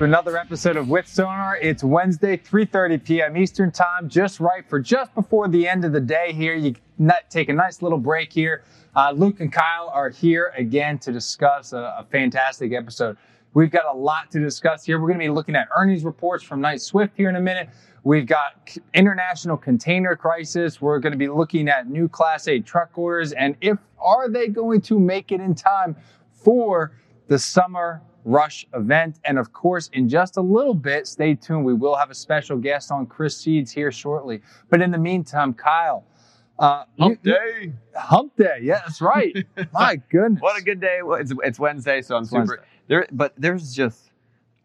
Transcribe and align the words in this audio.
to 0.00 0.04
another 0.04 0.38
episode 0.38 0.78
of 0.78 0.88
With 0.88 1.06
Sonar. 1.06 1.58
It's 1.58 1.84
Wednesday, 1.84 2.38
3:30 2.38 3.04
p.m. 3.04 3.36
Eastern 3.36 3.70
Time, 3.70 4.08
just 4.08 4.40
right 4.40 4.66
for 4.66 4.80
just 4.80 5.14
before 5.14 5.46
the 5.46 5.68
end 5.68 5.84
of 5.84 5.92
the 5.92 6.00
day. 6.00 6.32
Here, 6.32 6.54
you 6.54 6.74
take 7.28 7.50
a 7.50 7.52
nice 7.52 7.82
little 7.82 7.98
break 7.98 8.32
here. 8.32 8.64
Uh, 8.96 9.12
Luke 9.14 9.40
and 9.40 9.52
Kyle 9.52 9.90
are 9.92 10.08
here 10.08 10.54
again 10.56 10.98
to 11.00 11.12
discuss 11.12 11.74
a, 11.74 11.96
a 11.98 12.06
fantastic 12.10 12.72
episode. 12.72 13.18
We've 13.52 13.70
got 13.70 13.84
a 13.84 13.92
lot 13.92 14.30
to 14.30 14.40
discuss 14.40 14.86
here. 14.86 14.98
We're 14.98 15.08
going 15.08 15.20
to 15.20 15.24
be 15.26 15.28
looking 15.28 15.54
at 15.54 15.68
earnings 15.76 16.02
reports 16.02 16.44
from 16.44 16.62
Knight 16.62 16.80
Swift 16.80 17.14
here 17.14 17.28
in 17.28 17.36
a 17.36 17.40
minute. 17.40 17.68
We've 18.02 18.26
got 18.26 18.74
international 18.94 19.58
container 19.58 20.16
crisis. 20.16 20.80
We're 20.80 20.98
going 21.00 21.12
to 21.12 21.18
be 21.18 21.28
looking 21.28 21.68
at 21.68 21.90
new 21.90 22.08
Class 22.08 22.48
8 22.48 22.64
truck 22.64 22.96
orders 22.96 23.32
and 23.32 23.54
if 23.60 23.76
are 23.98 24.30
they 24.30 24.48
going 24.48 24.80
to 24.80 24.98
make 24.98 25.30
it 25.30 25.42
in 25.42 25.54
time 25.54 25.94
for 26.32 26.92
the 27.28 27.38
summer 27.38 28.00
rush 28.24 28.66
event. 28.74 29.20
And 29.24 29.38
of 29.38 29.52
course, 29.52 29.88
in 29.92 30.08
just 30.08 30.36
a 30.36 30.40
little 30.40 30.74
bit, 30.74 31.06
stay 31.06 31.34
tuned. 31.34 31.64
We 31.64 31.74
will 31.74 31.96
have 31.96 32.10
a 32.10 32.14
special 32.14 32.56
guest 32.56 32.90
on 32.90 33.06
Chris 33.06 33.36
Seeds 33.36 33.70
here 33.72 33.92
shortly. 33.92 34.40
But 34.68 34.82
in 34.82 34.90
the 34.90 34.98
meantime, 34.98 35.54
Kyle. 35.54 36.04
Uh, 36.58 36.84
hump 36.98 37.20
you, 37.22 37.32
day. 37.32 37.72
Hump 37.94 38.36
day. 38.36 38.58
Yeah, 38.62 38.80
that's 38.84 39.00
right. 39.00 39.34
My 39.72 39.96
goodness. 40.10 40.42
What 40.42 40.60
a 40.60 40.62
good 40.62 40.80
day. 40.80 41.00
It's, 41.02 41.32
it's 41.42 41.58
Wednesday, 41.58 42.02
so 42.02 42.16
I'm 42.16 42.22
it's 42.22 42.30
super. 42.30 42.40
Wednesday. 42.40 42.64
There, 42.88 43.06
but 43.12 43.32
there's 43.38 43.74
just, 43.74 44.10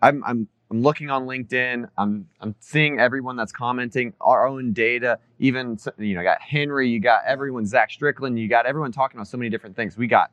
I'm, 0.01 0.21
I'm, 0.25 0.49
I'm 0.69 0.81
looking 0.81 1.09
on 1.09 1.25
LinkedIn. 1.25 1.87
I'm, 1.97 2.27
I'm 2.41 2.53
seeing 2.59 2.99
everyone 2.99 3.37
that's 3.37 3.53
commenting 3.53 4.13
our 4.19 4.45
own 4.45 4.73
data. 4.73 5.19
Even, 5.39 5.77
you 5.97 6.15
know, 6.15 6.21
you 6.21 6.27
got 6.27 6.41
Henry, 6.41 6.89
you 6.89 6.99
got 6.99 7.21
everyone, 7.25 7.65
Zach 7.65 7.91
Strickland, 7.91 8.37
you 8.37 8.49
got 8.49 8.65
everyone 8.65 8.91
talking 8.91 9.17
about 9.17 9.27
so 9.27 9.37
many 9.37 9.49
different 9.49 9.77
things. 9.77 9.95
We 9.95 10.07
got 10.07 10.31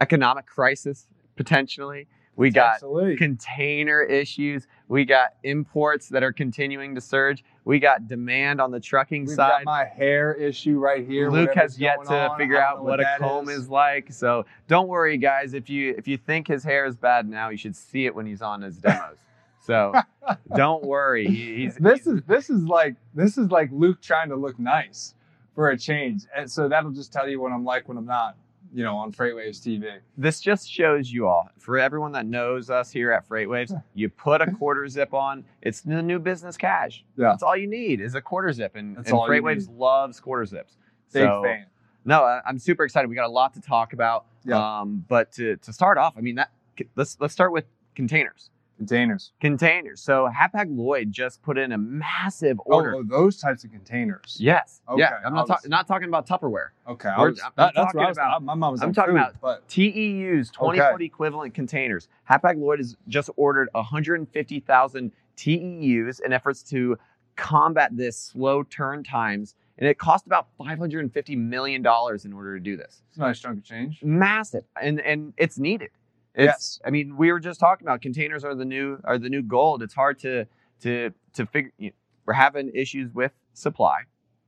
economic 0.00 0.46
crisis 0.46 1.08
potentially. 1.36 2.06
We 2.36 2.50
got 2.50 2.74
Absolutely. 2.74 3.16
container 3.16 4.02
issues. 4.02 4.66
We 4.88 5.06
got 5.06 5.34
imports 5.42 6.10
that 6.10 6.22
are 6.22 6.32
continuing 6.32 6.94
to 6.94 7.00
surge. 7.00 7.42
We 7.64 7.78
got 7.78 8.06
demand 8.06 8.60
on 8.60 8.70
the 8.70 8.78
trucking 8.78 9.24
We've 9.24 9.34
side. 9.34 9.64
Got 9.64 9.64
my 9.64 9.84
hair 9.86 10.34
issue 10.34 10.78
right 10.78 11.06
here. 11.06 11.30
Luke 11.30 11.54
has 11.54 11.80
yet 11.80 12.04
to 12.04 12.30
on. 12.30 12.38
figure 12.38 12.60
out 12.60 12.84
what, 12.84 12.98
what 12.98 13.00
a 13.00 13.16
comb 13.18 13.48
is. 13.48 13.62
is. 13.62 13.68
like. 13.70 14.12
So 14.12 14.44
don't 14.68 14.88
worry, 14.88 15.16
guys. 15.16 15.54
If 15.54 15.70
you 15.70 15.94
if 15.96 16.06
you 16.06 16.18
think 16.18 16.46
his 16.46 16.62
hair 16.62 16.84
is 16.84 16.94
bad 16.94 17.26
now, 17.26 17.48
you 17.48 17.56
should 17.56 17.74
see 17.74 18.04
it 18.04 18.14
when 18.14 18.26
he's 18.26 18.42
on 18.42 18.60
his 18.60 18.76
demos. 18.76 19.16
So 19.60 19.94
don't 20.54 20.84
worry. 20.84 21.26
He's, 21.26 21.76
this 21.76 22.04
he's, 22.04 22.06
is 22.06 22.22
this 22.26 22.50
is 22.50 22.64
like 22.64 22.96
this 23.14 23.38
is 23.38 23.50
like 23.50 23.70
Luke 23.72 24.02
trying 24.02 24.28
to 24.28 24.36
look 24.36 24.58
nice 24.58 25.14
for 25.54 25.70
a 25.70 25.78
change, 25.78 26.24
and 26.36 26.50
so 26.50 26.68
that'll 26.68 26.90
just 26.90 27.14
tell 27.14 27.26
you 27.28 27.40
what 27.40 27.50
I'm 27.50 27.64
like 27.64 27.88
when 27.88 27.96
I'm 27.96 28.04
not 28.04 28.36
you 28.76 28.82
know, 28.82 28.94
on 28.94 29.10
Freightwaves 29.10 29.58
TV. 29.58 30.00
This 30.18 30.38
just 30.38 30.70
shows 30.70 31.10
you 31.10 31.26
all, 31.26 31.48
for 31.56 31.78
everyone 31.78 32.12
that 32.12 32.26
knows 32.26 32.68
us 32.68 32.90
here 32.90 33.10
at 33.10 33.26
Freightwaves, 33.26 33.72
you 33.94 34.10
put 34.10 34.42
a 34.42 34.50
quarter 34.52 34.86
zip 34.86 35.14
on. 35.14 35.46
It's 35.62 35.80
the 35.80 36.02
new 36.02 36.18
business 36.18 36.58
cash. 36.58 37.02
Yeah. 37.16 37.30
That's 37.30 37.42
all 37.42 37.56
you 37.56 37.68
need 37.68 38.02
is 38.02 38.14
a 38.14 38.20
quarter 38.20 38.52
zip, 38.52 38.76
and, 38.76 38.98
and 38.98 39.06
Freightwaves 39.06 39.66
loves 39.74 40.20
quarter 40.20 40.44
zips. 40.44 40.76
Big 41.10 41.22
so, 41.22 41.42
fan. 41.42 41.64
No, 42.04 42.22
I'm 42.46 42.58
super 42.58 42.84
excited. 42.84 43.08
We 43.08 43.16
got 43.16 43.24
a 43.24 43.32
lot 43.32 43.54
to 43.54 43.62
talk 43.62 43.94
about. 43.94 44.26
Yeah. 44.44 44.80
Um, 44.80 45.06
but 45.08 45.32
to, 45.32 45.56
to 45.56 45.72
start 45.72 45.96
off, 45.96 46.12
I 46.18 46.20
mean, 46.20 46.34
that 46.34 46.50
let's 46.96 47.16
let's 47.18 47.32
start 47.32 47.52
with 47.52 47.64
containers. 47.94 48.50
Containers. 48.76 49.32
Containers. 49.40 50.02
So 50.02 50.28
Hapag-Lloyd 50.28 51.10
just 51.10 51.42
put 51.42 51.56
in 51.56 51.72
a 51.72 51.78
massive 51.78 52.60
oh, 52.60 52.74
order. 52.74 52.96
Oh, 52.96 53.02
those 53.02 53.38
types 53.38 53.64
of 53.64 53.70
containers. 53.70 54.36
Yes. 54.38 54.82
Okay. 54.88 55.00
Yeah. 55.00 55.18
I'm 55.24 55.34
not, 55.34 55.48
was... 55.48 55.62
ta- 55.62 55.68
not 55.68 55.86
talking 55.86 56.08
about 56.08 56.26
Tupperware. 56.26 56.68
Okay. 56.86 57.08
I 57.08 57.24
was, 57.24 57.40
I'm, 57.42 57.52
that, 57.56 57.74
talking 57.74 58.00
was, 58.00 58.16
about. 58.16 58.42
My 58.42 58.54
mom 58.54 58.72
was. 58.72 58.82
I'm 58.82 58.92
talking 58.92 59.14
food, 59.14 59.20
about 59.20 59.40
but... 59.40 59.68
TEUs, 59.68 60.52
20 60.52 60.80
okay. 60.80 60.92
foot 60.92 61.02
equivalent 61.02 61.54
containers. 61.54 62.08
Hapag-Lloyd 62.30 62.78
has 62.80 62.96
just 63.08 63.30
ordered 63.36 63.68
150,000 63.72 65.12
TEUs 65.36 66.20
in 66.20 66.32
efforts 66.32 66.62
to 66.64 66.98
combat 67.36 67.96
this 67.96 68.18
slow 68.18 68.62
turn 68.62 69.02
times. 69.04 69.54
And 69.78 69.86
it 69.86 69.98
cost 69.98 70.26
about 70.26 70.48
$550 70.58 71.36
million 71.36 71.80
in 71.82 72.32
order 72.32 72.54
to 72.54 72.60
do 72.60 72.76
this. 72.76 73.02
It's 73.10 73.18
a 73.18 73.20
nice 73.20 73.38
chunk 73.40 73.58
of 73.58 73.64
change. 73.64 74.00
Massive. 74.02 74.64
And, 74.80 75.00
and 75.00 75.34
it's 75.36 75.58
needed. 75.58 75.90
It's, 76.36 76.46
yes. 76.46 76.80
I 76.84 76.90
mean, 76.90 77.16
we 77.16 77.32
were 77.32 77.40
just 77.40 77.58
talking 77.58 77.86
about 77.86 78.02
containers 78.02 78.44
are 78.44 78.54
the 78.54 78.64
new 78.64 79.00
are 79.04 79.18
the 79.18 79.30
new 79.30 79.42
gold. 79.42 79.82
It's 79.82 79.94
hard 79.94 80.18
to 80.20 80.44
to 80.82 81.10
to 81.32 81.46
figure. 81.46 81.72
You 81.78 81.88
know, 81.88 81.96
we're 82.26 82.34
having 82.34 82.70
issues 82.74 83.12
with 83.12 83.32
supply. 83.54 84.02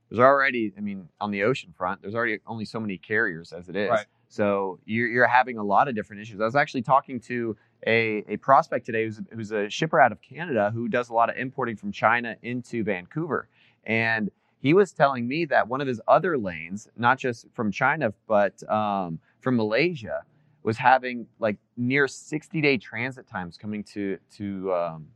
There's 0.09 0.19
already, 0.19 0.73
I 0.77 0.81
mean, 0.81 1.07
on 1.21 1.31
the 1.31 1.43
ocean 1.43 1.73
front, 1.77 2.01
there's 2.01 2.15
already 2.15 2.39
only 2.47 2.65
so 2.65 2.79
many 2.79 2.97
carriers 2.97 3.53
as 3.53 3.69
it 3.69 3.75
is. 3.75 3.89
Right. 3.89 4.05
So 4.27 4.79
you're, 4.85 5.07
you're 5.07 5.27
having 5.27 5.57
a 5.57 5.63
lot 5.63 5.87
of 5.87 5.95
different 5.95 6.21
issues. 6.21 6.41
I 6.41 6.45
was 6.45 6.55
actually 6.55 6.81
talking 6.81 7.19
to 7.21 7.55
a, 7.85 8.23
a 8.27 8.37
prospect 8.37 8.85
today 8.85 9.05
who's, 9.05 9.21
who's 9.31 9.51
a 9.51 9.69
shipper 9.69 9.99
out 9.99 10.11
of 10.11 10.21
Canada 10.21 10.71
who 10.73 10.87
does 10.87 11.09
a 11.09 11.13
lot 11.13 11.29
of 11.29 11.37
importing 11.37 11.75
from 11.75 11.91
China 11.91 12.35
into 12.41 12.83
Vancouver. 12.83 13.47
And 13.85 14.31
he 14.59 14.73
was 14.73 14.91
telling 14.91 15.27
me 15.27 15.45
that 15.45 15.67
one 15.67 15.79
of 15.79 15.87
his 15.87 16.01
other 16.07 16.37
lanes, 16.37 16.89
not 16.97 17.17
just 17.19 17.45
from 17.53 17.71
China, 17.71 18.13
but 18.27 18.67
um, 18.69 19.19
from 19.39 19.55
Malaysia, 19.57 20.23
was 20.63 20.77
having 20.77 21.27
like 21.39 21.57
near 21.77 22.07
60 22.07 22.61
day 22.61 22.77
transit 22.77 23.27
times 23.27 23.57
coming 23.57 23.83
to 23.85 24.17
to 24.37 24.73
um, 24.73 25.07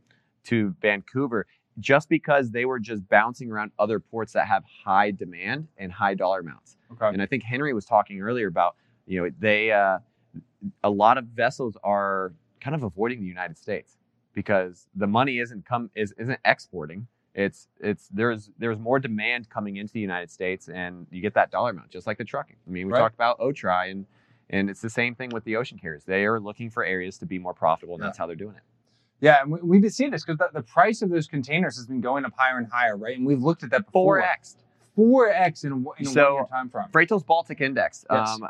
to 0.44 0.74
Vancouver 0.80 1.46
just 1.80 2.08
because 2.08 2.50
they 2.50 2.64
were 2.64 2.78
just 2.78 3.06
bouncing 3.08 3.50
around 3.50 3.72
other 3.78 3.98
ports 3.98 4.32
that 4.32 4.46
have 4.46 4.62
high 4.84 5.10
demand 5.10 5.66
and 5.78 5.90
high 5.92 6.14
dollar 6.14 6.40
amounts. 6.40 6.76
Okay. 6.92 7.08
And 7.08 7.20
I 7.20 7.26
think 7.26 7.42
Henry 7.42 7.72
was 7.72 7.84
talking 7.84 8.20
earlier 8.20 8.46
about 8.46 8.76
you 9.06 9.22
know 9.22 9.30
they 9.38 9.72
uh, 9.72 9.98
a 10.82 10.90
lot 10.90 11.18
of 11.18 11.24
vessels 11.26 11.76
are 11.82 12.32
kind 12.60 12.74
of 12.74 12.82
avoiding 12.82 13.20
the 13.20 13.26
United 13.26 13.58
States 13.58 13.98
because 14.32 14.88
the 14.94 15.06
money 15.06 15.38
isn't 15.38 15.66
come 15.66 15.90
is 15.94 16.14
isn't 16.18 16.40
exporting. 16.44 17.06
It's 17.34 17.68
it's 17.80 18.08
there's 18.08 18.50
there's 18.58 18.78
more 18.78 18.98
demand 18.98 19.50
coming 19.50 19.76
into 19.76 19.92
the 19.92 20.00
United 20.00 20.30
States 20.30 20.68
and 20.68 21.06
you 21.10 21.20
get 21.20 21.34
that 21.34 21.50
dollar 21.50 21.70
amount 21.70 21.90
just 21.90 22.06
like 22.06 22.18
the 22.18 22.24
trucking. 22.24 22.56
I 22.66 22.70
mean 22.70 22.86
we 22.86 22.92
right. 22.92 23.00
talked 23.00 23.14
about 23.14 23.38
OTRI 23.40 23.90
and 23.90 24.06
and 24.50 24.70
it's 24.70 24.80
the 24.80 24.90
same 24.90 25.14
thing 25.14 25.30
with 25.30 25.44
the 25.44 25.56
ocean 25.56 25.78
carriers. 25.78 26.04
They 26.04 26.24
are 26.24 26.40
looking 26.40 26.70
for 26.70 26.84
areas 26.84 27.18
to 27.18 27.26
be 27.26 27.38
more 27.38 27.54
profitable, 27.54 27.94
and 27.94 28.02
yeah. 28.02 28.08
that's 28.08 28.18
how 28.18 28.26
they're 28.26 28.36
doing 28.36 28.56
it. 28.56 28.62
Yeah, 29.20 29.42
and 29.42 29.50
we, 29.50 29.76
have 29.76 29.82
been 29.82 29.90
seeing 29.90 30.10
this 30.10 30.24
because 30.24 30.38
the, 30.38 30.50
the, 30.52 30.62
price 30.62 31.00
of 31.00 31.08
those 31.08 31.26
containers 31.26 31.76
has 31.76 31.86
been 31.86 32.00
going 32.00 32.24
up 32.24 32.32
higher 32.36 32.58
and 32.58 32.66
higher, 32.70 32.96
right? 32.96 33.16
And 33.16 33.26
we've 33.26 33.42
looked 33.42 33.62
at 33.62 33.70
that 33.70 33.86
before. 33.86 34.20
4x. 34.20 34.56
4x 34.98 35.64
in, 35.64 35.72
a, 35.72 35.76
in 35.76 36.06
a 36.06 36.10
so, 36.10 36.34
one-year 36.34 36.46
time 36.50 36.68
frame. 36.68 36.86
Freightos 36.92 37.24
Baltic 37.24 37.60
Index 37.60 38.04
yes. 38.10 38.28
um, 38.28 38.48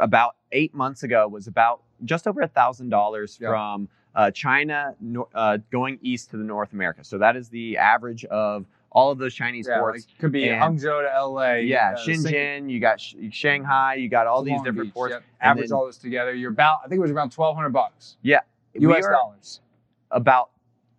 about 0.00 0.36
eight 0.52 0.74
months 0.74 1.02
ago 1.02 1.28
was 1.28 1.46
about 1.46 1.82
just 2.04 2.26
over 2.26 2.40
a 2.40 2.48
thousand 2.48 2.88
dollars 2.88 3.36
from 3.36 3.88
uh, 4.14 4.30
China 4.30 4.94
uh, 5.34 5.58
going 5.70 5.98
east 6.02 6.30
to 6.30 6.36
the 6.36 6.44
North 6.44 6.72
America. 6.72 7.04
So 7.04 7.18
that 7.18 7.36
is 7.36 7.48
the 7.48 7.76
average 7.76 8.24
of 8.26 8.66
all 8.94 9.10
of 9.10 9.18
those 9.18 9.34
Chinese 9.34 9.66
yeah, 9.68 9.80
ports. 9.80 10.06
Like 10.08 10.18
could 10.18 10.32
be 10.32 10.48
and, 10.48 10.78
Hangzhou 10.78 11.02
to 11.02 11.26
LA. 11.26 11.54
Yeah, 11.54 11.94
uh, 11.96 12.06
Shenzhen, 12.06 12.70
you 12.70 12.80
got 12.80 13.00
Sh- 13.00 13.16
Shanghai, 13.30 13.96
you 13.96 14.08
got 14.08 14.26
all 14.26 14.42
these 14.42 14.52
Long 14.52 14.64
different 14.64 14.88
Beach, 14.88 14.94
ports. 14.94 15.12
Yep. 15.12 15.24
Average 15.40 15.68
then, 15.68 15.76
all 15.76 15.86
this 15.86 15.98
together, 15.98 16.32
you're 16.32 16.52
about 16.52 16.80
I 16.84 16.88
think 16.88 16.98
it 16.98 17.02
was 17.02 17.10
around 17.10 17.30
twelve 17.30 17.56
hundred 17.56 17.70
bucks. 17.70 18.16
Yeah, 18.22 18.40
U.S. 18.74 19.04
dollars. 19.06 19.60
About 20.10 20.50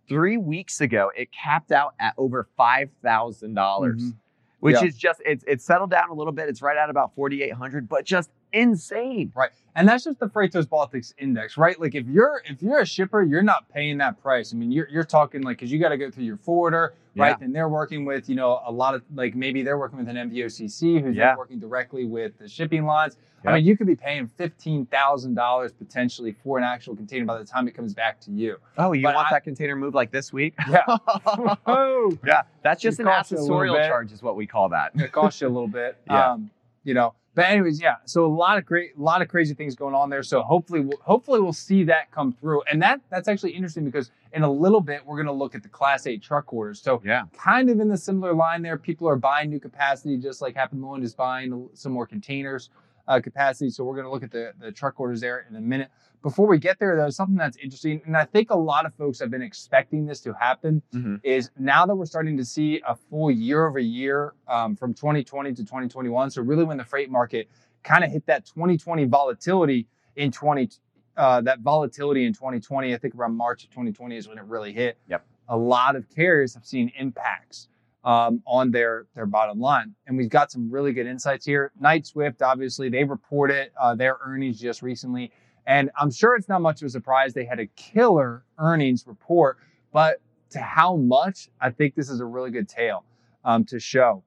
three 0.08 0.36
weeks 0.36 0.80
ago, 0.82 1.10
it 1.16 1.32
capped 1.32 1.72
out 1.72 1.94
at 1.98 2.14
over 2.18 2.46
five 2.56 2.90
thousand 3.02 3.48
mm-hmm. 3.48 3.56
dollars, 3.56 4.12
which 4.60 4.82
is 4.82 4.96
just 4.96 5.22
it's 5.24 5.44
it's 5.48 5.64
settled 5.64 5.90
down 5.90 6.10
a 6.10 6.14
little 6.14 6.32
bit. 6.32 6.48
It's 6.48 6.62
right 6.62 6.76
at 6.76 6.90
about 6.90 7.14
forty 7.14 7.42
eight 7.42 7.54
hundred, 7.54 7.88
but 7.88 8.04
just 8.04 8.30
insane. 8.52 9.32
Right. 9.34 9.50
And 9.74 9.86
that's 9.86 10.04
just 10.04 10.18
the 10.18 10.26
Freightos 10.26 10.66
Baltics 10.66 11.12
index, 11.18 11.58
right? 11.58 11.78
Like 11.78 11.94
if 11.94 12.06
you're 12.06 12.42
if 12.46 12.62
you're 12.62 12.80
a 12.80 12.86
shipper, 12.86 13.22
you're 13.22 13.42
not 13.42 13.68
paying 13.68 13.98
that 13.98 14.20
price. 14.22 14.54
I 14.54 14.56
mean, 14.56 14.72
you're 14.72 14.88
you're 14.88 15.04
talking 15.04 15.42
like 15.42 15.58
because 15.58 15.70
you 15.70 15.78
got 15.78 15.90
to 15.90 15.98
go 15.98 16.10
through 16.10 16.24
your 16.24 16.38
forwarder, 16.38 16.94
right? 17.14 17.36
Yeah. 17.38 17.44
And 17.44 17.54
they're 17.54 17.68
working 17.68 18.04
with 18.06 18.28
you 18.28 18.36
know 18.36 18.62
a 18.64 18.72
lot 18.72 18.94
of 18.94 19.02
like 19.14 19.34
maybe 19.34 19.62
they're 19.62 19.78
working 19.78 19.98
with 19.98 20.08
an 20.08 20.16
NVOCC 20.16 21.02
who's 21.02 21.14
yeah. 21.14 21.36
working 21.36 21.58
directly 21.58 22.06
with 22.06 22.38
the 22.38 22.48
shipping 22.48 22.86
lines. 22.86 23.18
I 23.44 23.54
mean, 23.54 23.64
you 23.64 23.76
could 23.76 23.86
be 23.86 23.94
paying 23.94 24.26
fifteen 24.26 24.86
thousand 24.86 25.34
dollars 25.34 25.72
potentially 25.72 26.32
for 26.32 26.58
an 26.58 26.64
actual 26.64 26.96
container 26.96 27.24
by 27.24 27.38
the 27.38 27.44
time 27.44 27.68
it 27.68 27.74
comes 27.74 27.94
back 27.94 28.20
to 28.22 28.30
you. 28.30 28.56
Oh, 28.76 28.92
you 28.92 29.02
but 29.02 29.14
want 29.14 29.28
I, 29.28 29.36
that 29.36 29.44
container 29.44 29.76
moved 29.76 29.94
like 29.94 30.10
this 30.10 30.32
week? 30.32 30.54
Yeah. 30.68 30.82
oh, 31.66 32.18
yeah. 32.26 32.42
That's 32.62 32.82
just 32.82 32.98
an 32.98 33.06
accessorial 33.06 33.76
charge, 33.86 34.10
is 34.10 34.20
what 34.20 34.34
we 34.36 34.46
call 34.46 34.68
that. 34.70 34.90
It 34.96 35.12
costs 35.12 35.40
you 35.40 35.46
a 35.46 35.48
little 35.48 35.68
bit. 35.68 35.96
yeah. 36.10 36.32
Um, 36.32 36.50
you 36.82 36.92
know, 36.92 37.14
but 37.36 37.44
anyways, 37.44 37.82
yeah. 37.82 37.96
So 38.06 38.24
a 38.24 38.34
lot 38.34 38.56
of 38.56 38.64
great, 38.64 38.96
a 38.96 39.00
lot 39.00 39.20
of 39.20 39.28
crazy 39.28 39.52
things 39.52 39.76
going 39.76 39.94
on 39.94 40.08
there. 40.08 40.22
So 40.22 40.40
hopefully, 40.40 40.80
we'll, 40.80 40.98
hopefully 41.02 41.38
we'll 41.38 41.52
see 41.52 41.84
that 41.84 42.10
come 42.10 42.32
through. 42.32 42.62
And 42.62 42.80
that 42.80 43.02
that's 43.10 43.28
actually 43.28 43.52
interesting 43.52 43.84
because 43.84 44.10
in 44.32 44.42
a 44.42 44.50
little 44.50 44.80
bit 44.80 45.04
we're 45.04 45.16
going 45.16 45.26
to 45.26 45.32
look 45.32 45.54
at 45.54 45.62
the 45.62 45.68
Class 45.68 46.06
8 46.06 46.22
truck 46.22 46.50
orders. 46.50 46.80
So 46.80 47.02
yeah, 47.04 47.24
kind 47.36 47.68
of 47.68 47.78
in 47.78 47.88
the 47.88 47.96
similar 47.98 48.32
line 48.32 48.62
there. 48.62 48.78
People 48.78 49.06
are 49.06 49.16
buying 49.16 49.50
new 49.50 49.60
capacity, 49.60 50.16
just 50.16 50.40
like 50.40 50.54
Hapag-Lloyd 50.54 51.02
is 51.02 51.14
buying 51.14 51.68
some 51.74 51.92
more 51.92 52.06
containers 52.06 52.70
uh, 53.08 53.20
capacity. 53.20 53.70
So 53.70 53.84
we're 53.84 53.94
going 53.94 54.04
to 54.04 54.10
look 54.10 54.22
at 54.22 54.30
the, 54.30 54.52
the 54.58 54.72
truck 54.72 54.98
orders 54.98 55.20
there 55.20 55.46
in 55.48 55.56
a 55.56 55.60
minute. 55.60 55.88
Before 56.22 56.46
we 56.46 56.58
get 56.58 56.78
there, 56.78 56.96
though, 56.96 57.10
something 57.10 57.36
that's 57.36 57.56
interesting, 57.58 58.00
and 58.04 58.16
I 58.16 58.24
think 58.24 58.50
a 58.50 58.56
lot 58.56 58.84
of 58.84 58.94
folks 58.94 59.20
have 59.20 59.30
been 59.30 59.42
expecting 59.42 60.06
this 60.06 60.20
to 60.22 60.32
happen, 60.32 60.82
mm-hmm. 60.92 61.16
is 61.22 61.50
now 61.58 61.86
that 61.86 61.94
we're 61.94 62.06
starting 62.06 62.36
to 62.36 62.44
see 62.44 62.80
a 62.86 62.96
full 62.96 63.30
year 63.30 63.66
over 63.66 63.78
year 63.78 64.34
um, 64.48 64.74
from 64.74 64.92
2020 64.92 65.50
to 65.50 65.62
2021. 65.62 66.30
So 66.30 66.42
really, 66.42 66.64
when 66.64 66.78
the 66.78 66.84
freight 66.84 67.10
market 67.10 67.48
kind 67.84 68.02
of 68.02 68.10
hit 68.10 68.26
that 68.26 68.44
2020 68.46 69.04
volatility 69.04 69.86
in 70.16 70.32
20 70.32 70.68
uh, 71.16 71.40
that 71.40 71.60
volatility 71.60 72.26
in 72.26 72.32
2020. 72.32 72.92
I 72.92 72.98
think 72.98 73.14
around 73.14 73.36
March 73.36 73.64
of 73.64 73.70
2020 73.70 74.16
is 74.16 74.28
when 74.28 74.38
it 74.38 74.44
really 74.44 74.72
hit. 74.72 74.98
Yep. 75.08 75.24
A 75.48 75.56
lot 75.56 75.96
of 75.96 76.08
carriers 76.14 76.52
have 76.54 76.66
seen 76.66 76.92
impacts 76.98 77.68
um, 78.06 78.40
on 78.46 78.70
their 78.70 79.06
their 79.14 79.26
bottom 79.26 79.60
line, 79.60 79.94
and 80.06 80.16
we've 80.16 80.30
got 80.30 80.50
some 80.50 80.70
really 80.70 80.92
good 80.92 81.06
insights 81.06 81.44
here. 81.44 81.72
Knight-Swift, 81.78 82.40
obviously, 82.40 82.88
they 82.88 83.04
reported 83.04 83.70
uh, 83.78 83.94
their 83.94 84.16
earnings 84.24 84.60
just 84.60 84.80
recently, 84.80 85.32
and 85.66 85.90
I'm 86.00 86.12
sure 86.12 86.36
it's 86.36 86.48
not 86.48 86.62
much 86.62 86.80
of 86.80 86.86
a 86.86 86.90
surprise 86.90 87.34
they 87.34 87.44
had 87.44 87.58
a 87.58 87.66
killer 87.66 88.44
earnings 88.58 89.04
report, 89.06 89.58
but 89.92 90.22
to 90.50 90.60
how 90.60 90.96
much, 90.96 91.50
I 91.60 91.70
think 91.70 91.96
this 91.96 92.08
is 92.08 92.20
a 92.20 92.24
really 92.24 92.52
good 92.52 92.68
tale 92.68 93.04
um, 93.44 93.64
to 93.66 93.80
show. 93.80 94.22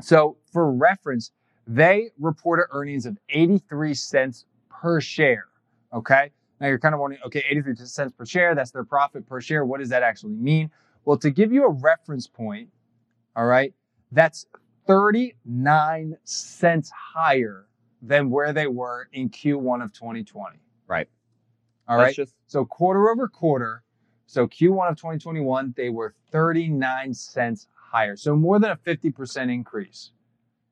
So, 0.00 0.36
for 0.52 0.72
reference, 0.72 1.32
they 1.66 2.10
reported 2.20 2.66
earnings 2.70 3.04
of 3.04 3.18
83 3.28 3.94
cents 3.94 4.46
per 4.70 5.00
share. 5.00 5.46
Okay. 5.92 6.30
Now 6.60 6.68
you're 6.68 6.78
kind 6.78 6.94
of 6.94 7.00
wondering, 7.00 7.20
okay, 7.26 7.44
83 7.50 7.74
cents 7.76 8.12
per 8.16 8.24
share, 8.24 8.54
that's 8.54 8.70
their 8.70 8.84
profit 8.84 9.26
per 9.26 9.40
share. 9.40 9.64
What 9.64 9.80
does 9.80 9.88
that 9.88 10.04
actually 10.04 10.34
mean? 10.34 10.70
Well, 11.04 11.16
to 11.18 11.30
give 11.30 11.52
you 11.52 11.64
a 11.64 11.70
reference 11.70 12.28
point, 12.28 12.68
all 13.36 13.46
right, 13.46 13.72
that's 14.10 14.46
39 14.86 16.16
cents 16.24 16.90
higher 16.90 17.66
than 18.02 18.30
where 18.30 18.52
they 18.52 18.66
were 18.66 19.08
in 19.12 19.30
Q1 19.30 19.82
of 19.82 19.92
2020. 19.92 20.58
Right. 20.88 21.08
All 21.88 21.96
right. 21.96 22.14
just 22.14 22.34
So 22.46 22.64
quarter 22.64 23.10
over 23.10 23.28
quarter. 23.28 23.84
So 24.26 24.46
Q1 24.46 24.90
of 24.90 24.96
2021, 24.96 25.74
they 25.76 25.90
were 25.90 26.14
39 26.30 27.14
cents 27.14 27.68
higher. 27.74 28.16
So 28.16 28.34
more 28.34 28.58
than 28.58 28.70
a 28.70 28.76
50% 28.76 29.52
increase 29.52 30.10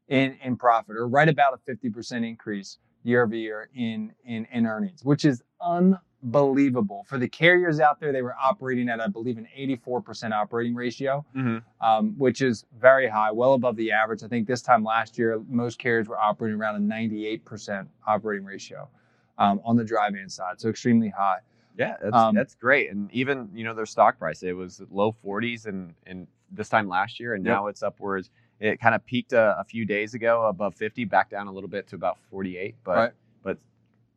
in, 0.09 0.37
in 0.43 0.57
profit, 0.57 0.97
or 0.97 1.07
right 1.07 1.29
about 1.29 1.55
a 1.55 1.71
50% 1.71 2.27
increase 2.27 2.79
year 3.03 3.23
over 3.23 3.35
year 3.35 3.69
in, 3.75 4.13
in, 4.25 4.47
in 4.53 4.67
earnings, 4.67 5.05
which 5.05 5.25
is 5.25 5.43
unbelievable. 5.61 6.05
Believable 6.23 7.05
for 7.09 7.17
the 7.17 7.29
carriers 7.29 7.81
out 7.81 7.99
there, 7.99 8.13
they 8.13 8.21
were 8.21 8.35
operating 8.37 8.89
at, 8.91 9.01
I 9.01 9.07
believe, 9.07 9.39
an 9.39 9.49
84% 9.57 10.33
operating 10.33 10.75
ratio, 10.75 11.25
um, 11.81 12.15
which 12.19 12.43
is 12.43 12.67
very 12.79 13.09
high, 13.09 13.31
well 13.33 13.55
above 13.55 13.77
the 13.77 13.91
average. 13.91 14.23
I 14.23 14.29
think 14.29 14.47
this 14.47 14.61
time 14.61 14.85
last 14.85 15.17
year, 15.17 15.41
most 15.49 15.79
carriers 15.79 16.09
were 16.09 16.19
operating 16.19 16.61
around 16.61 16.77
a 16.77 16.95
98% 16.95 17.87
operating 18.07 18.45
ratio 18.45 18.89
um, 19.39 19.63
on 19.65 19.77
the 19.77 19.85
dry 19.85 20.11
van 20.11 20.29
side. 20.29 20.61
So 20.61 20.69
extremely 20.69 21.09
high. 21.09 21.39
Yeah, 21.79 21.97
that's, 22.03 22.15
Um, 22.15 22.35
that's 22.35 22.55
great. 22.55 22.91
And 22.91 23.11
even 23.13 23.49
you 23.55 23.65
know 23.65 23.73
their 23.73 23.87
stock 23.87 24.19
price, 24.19 24.43
it 24.43 24.53
was 24.53 24.83
low 24.91 25.15
40s 25.25 25.65
and 25.67 25.95
and 26.07 26.27
this 26.51 26.69
time 26.69 26.89
last 26.89 27.19
year, 27.19 27.33
and 27.35 27.47
Yep. 27.47 27.55
now 27.55 27.67
it's 27.69 27.83
upwards. 27.83 28.29
It 28.59 28.79
kind 28.79 28.95
of 28.95 29.07
peaked 29.07 29.33
a, 29.33 29.57
a 29.59 29.65
few 29.65 29.87
days 29.87 30.13
ago 30.13 30.47
above 30.47 30.75
50, 30.75 31.05
back 31.07 31.31
down 31.31 31.47
a 31.47 31.53
little 31.53 31.71
bit 31.71 31.87
to 31.89 31.95
about 31.95 32.19
48, 32.31 32.75
but 32.85 32.97
Right. 32.97 33.13
but 33.43 33.59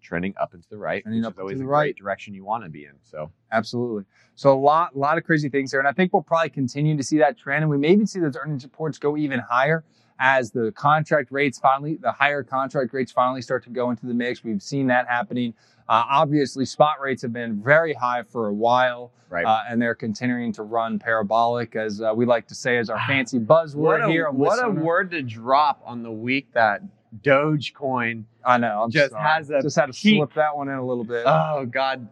trending 0.04 0.34
up 0.40 0.54
into 0.54 0.68
the 0.70 0.78
right, 0.78 1.02
Trending 1.04 1.26
up 1.26 1.40
always 1.40 1.60
the 1.60 1.66
right. 1.66 1.96
direction 1.96 2.34
you 2.34 2.44
want 2.44 2.64
to 2.64 2.70
be 2.70 2.86
in. 2.86 2.94
So 3.02 3.32
Absolutely. 3.52 4.04
So 4.36 4.54
a 4.54 4.60
lot, 4.60 4.94
a 4.94 4.98
lot 4.98 5.18
of 5.18 5.24
crazy 5.24 5.50
things 5.50 5.72
there, 5.72 5.80
and 5.80 5.88
I 5.88 5.94
think 5.94 6.14
we'll 6.14 6.22
probably 6.22 6.50
continue 6.50 6.98
to 6.98 7.04
see 7.04 7.18
that 7.20 7.38
trend, 7.38 7.64
and 7.64 7.70
we 7.70 7.78
may 7.78 7.92
even 7.92 8.08
see 8.08 8.20
those 8.20 8.36
earnings 8.36 8.64
reports 8.64 8.98
go 8.98 9.16
even 9.18 9.40
higher 9.40 9.84
as 10.20 10.52
the 10.52 10.72
contract 10.74 11.32
rates 11.32 11.60
finally, 11.60 11.98
the 12.02 12.12
higher 12.12 12.44
contract 12.44 12.94
rates 12.94 13.12
finally 13.12 13.42
start 13.42 13.64
to 13.64 13.70
go 13.70 13.90
into 13.90 14.06
the 14.06 14.14
mix. 14.14 14.44
We've 14.44 14.62
seen 14.62 14.88
that 14.88 15.08
happening. 15.08 15.54
Uh, 15.90 16.06
obviously, 16.10 16.66
spot 16.66 17.02
rates 17.02 17.22
have 17.24 17.34
been 17.34 17.62
very 17.62 17.94
high 17.94 18.24
for 18.24 18.48
a 18.48 18.54
while, 18.54 19.12
right. 19.30 19.46
uh, 19.46 19.62
and 19.68 19.82
they're 19.82 19.96
continuing 19.96 20.54
to 20.54 20.64
run 20.64 20.98
parabolic, 20.98 21.76
as 21.76 22.02
uh, 22.02 22.14
we 22.16 22.26
like 22.26 22.48
to 22.48 22.56
say, 22.56 22.78
as 22.78 22.90
our 22.90 23.02
fancy 23.06 23.38
buzzword 23.38 23.76
what 23.76 24.04
a, 24.04 24.08
here. 24.10 24.32
what 24.32 24.64
a 24.64 24.70
word 24.70 25.12
to 25.12 25.22
drop 25.22 25.82
on 25.86 26.04
the 26.04 26.12
week 26.12 26.48
that 26.54 26.82
Dogecoin. 27.22 28.24
I 28.46 28.58
know. 28.58 28.84
I'm 28.84 28.92
just 28.92 29.12
sorry. 29.12 29.24
has 29.24 29.50
a 29.50 29.62
just 29.62 29.76
had 29.76 29.88
to 29.88 29.94
peak. 29.94 30.18
slip 30.18 30.34
that 30.34 30.56
one 30.56 30.68
in 30.70 30.76
a 30.76 30.86
little 30.86 31.04
bit. 31.04 31.24
Oh 31.26 31.66
God! 31.66 32.08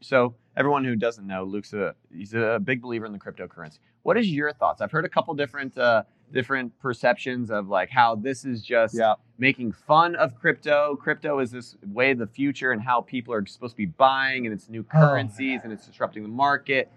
So 0.00 0.34
everyone 0.56 0.84
who 0.84 0.96
doesn't 0.96 1.26
know, 1.26 1.44
Luke's 1.44 1.72
a 1.72 1.94
he's 2.14 2.34
a 2.34 2.60
big 2.62 2.82
believer 2.82 3.06
in 3.06 3.12
the 3.12 3.18
cryptocurrency. 3.18 3.78
What 4.02 4.16
is 4.18 4.28
your 4.28 4.52
thoughts? 4.52 4.80
I've 4.82 4.90
heard 4.90 5.04
a 5.04 5.08
couple 5.08 5.32
different 5.34 5.76
uh, 5.78 6.02
different 6.32 6.78
perceptions 6.80 7.50
of 7.50 7.68
like 7.68 7.88
how 7.90 8.14
this 8.16 8.44
is 8.44 8.62
just 8.62 8.94
yeah. 8.94 9.14
making 9.38 9.72
fun 9.72 10.16
of 10.16 10.34
crypto. 10.38 10.96
Crypto 10.96 11.38
is 11.38 11.50
this 11.50 11.76
way 11.86 12.10
of 12.10 12.18
the 12.18 12.26
future, 12.26 12.72
and 12.72 12.82
how 12.82 13.00
people 13.00 13.32
are 13.32 13.44
supposed 13.46 13.72
to 13.72 13.76
be 13.78 13.86
buying, 13.86 14.46
and 14.46 14.52
it's 14.54 14.68
new 14.68 14.84
Oh, 14.94 14.98
currencies, 14.98 15.60
and 15.64 15.72
it's 15.72 15.86
disrupting 15.86 16.22
the 16.22 16.28
market. 16.28 16.90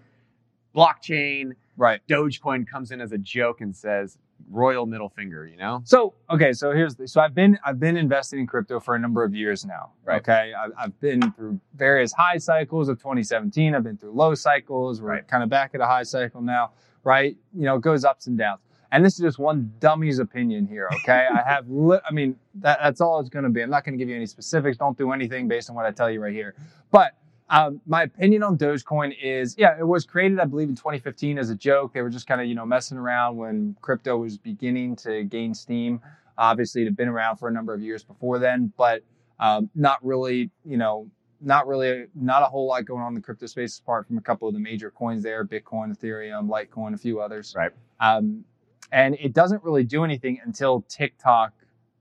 Blockchain, 0.74 1.52
Right. 1.78 2.00
Dogecoin 2.08 2.66
comes 2.66 2.90
in 2.90 3.00
as 3.00 3.12
a 3.12 3.18
joke 3.18 3.60
and 3.60 3.74
says 3.74 4.18
royal 4.50 4.86
middle 4.86 5.08
finger. 5.08 5.46
You 5.46 5.56
know, 5.56 5.80
So 5.84 6.14
okay, 6.30 6.52
so 6.52 6.72
here's 6.72 6.94
the, 6.96 7.08
so 7.08 7.20
I've 7.20 7.34
been 7.34 7.58
I've 7.64 7.80
been 7.80 7.96
investing 7.96 8.38
in 8.40 8.46
crypto 8.46 8.78
for 8.80 8.94
a 8.94 8.98
number 8.98 9.24
of 9.24 9.34
years 9.34 9.64
now. 9.64 9.92
Right. 10.04 10.20
Okay, 10.20 10.52
I've, 10.58 10.72
I've 10.78 11.00
been 11.00 11.32
through 11.32 11.60
various 11.74 12.12
high 12.12 12.38
cycles 12.38 12.88
of 12.88 12.98
2017. 12.98 13.74
I've 13.74 13.82
been 13.82 13.96
through 13.96 14.12
low 14.12 14.34
cycles. 14.34 15.00
We're 15.00 15.10
Right. 15.10 15.28
kind 15.28 15.42
of 15.42 15.48
back 15.48 15.74
at 15.74 15.80
a 15.80 15.86
high 15.86 16.02
cycle 16.04 16.40
now, 16.42 16.72
right? 17.04 17.36
You 17.54 17.62
know, 17.64 17.76
it 17.76 17.82
goes 17.82 18.04
ups 18.04 18.26
and 18.26 18.36
downs. 18.38 18.60
And 18.92 19.04
this 19.04 19.14
is 19.14 19.20
just 19.20 19.38
one 19.40 19.72
dummy's 19.80 20.20
opinion 20.20 20.66
here. 20.66 20.88
Okay, 21.02 21.26
I 21.30 21.42
have 21.42 21.64
li- 21.68 21.98
I 22.08 22.12
mean 22.12 22.36
that, 22.56 22.78
that's 22.80 23.00
all 23.00 23.18
it's 23.20 23.28
going 23.28 23.42
to 23.44 23.50
be. 23.50 23.60
I'm 23.62 23.70
not 23.70 23.84
going 23.84 23.94
to 23.94 23.98
give 23.98 24.08
you 24.08 24.14
any 24.16 24.26
specifics. 24.26 24.76
Don't 24.78 24.96
do 24.96 25.10
anything 25.12 25.48
based 25.48 25.68
on 25.70 25.74
what 25.76 25.86
I 25.86 25.90
tell 25.90 26.08
you 26.10 26.20
right 26.20 26.32
here. 26.32 26.54
But 26.92 27.12
um, 27.48 27.80
my 27.86 28.02
opinion 28.02 28.42
on 28.42 28.58
Dogecoin 28.58 29.14
is, 29.22 29.54
yeah, 29.56 29.78
it 29.78 29.86
was 29.86 30.04
created, 30.04 30.40
I 30.40 30.46
believe, 30.46 30.68
in 30.68 30.74
2015 30.74 31.38
as 31.38 31.50
a 31.50 31.54
joke. 31.54 31.92
They 31.92 32.02
were 32.02 32.10
just 32.10 32.26
kind 32.26 32.40
of, 32.40 32.48
you 32.48 32.54
know, 32.54 32.66
messing 32.66 32.98
around 32.98 33.36
when 33.36 33.76
crypto 33.80 34.16
was 34.16 34.36
beginning 34.36 34.96
to 34.96 35.24
gain 35.24 35.54
steam. 35.54 36.00
Obviously, 36.38 36.82
it 36.82 36.86
had 36.86 36.96
been 36.96 37.08
around 37.08 37.36
for 37.36 37.48
a 37.48 37.52
number 37.52 37.72
of 37.72 37.80
years 37.80 38.02
before 38.02 38.38
then, 38.38 38.72
but 38.76 39.02
um, 39.38 39.70
not 39.74 40.04
really, 40.04 40.50
you 40.64 40.76
know, 40.76 41.08
not 41.40 41.66
really, 41.66 42.06
not 42.14 42.42
a 42.42 42.46
whole 42.46 42.66
lot 42.66 42.84
going 42.84 43.02
on 43.02 43.08
in 43.08 43.14
the 43.14 43.20
crypto 43.20 43.46
space 43.46 43.78
apart 43.78 44.06
from 44.06 44.18
a 44.18 44.20
couple 44.20 44.48
of 44.48 44.54
the 44.54 44.60
major 44.60 44.90
coins 44.90 45.22
there: 45.22 45.44
Bitcoin, 45.44 45.96
Ethereum, 45.96 46.48
Litecoin, 46.48 46.94
a 46.94 46.98
few 46.98 47.20
others. 47.20 47.54
Right. 47.56 47.70
Um, 48.00 48.44
and 48.92 49.16
it 49.20 49.32
doesn't 49.34 49.62
really 49.62 49.84
do 49.84 50.04
anything 50.04 50.40
until 50.44 50.82
TikTok. 50.88 51.52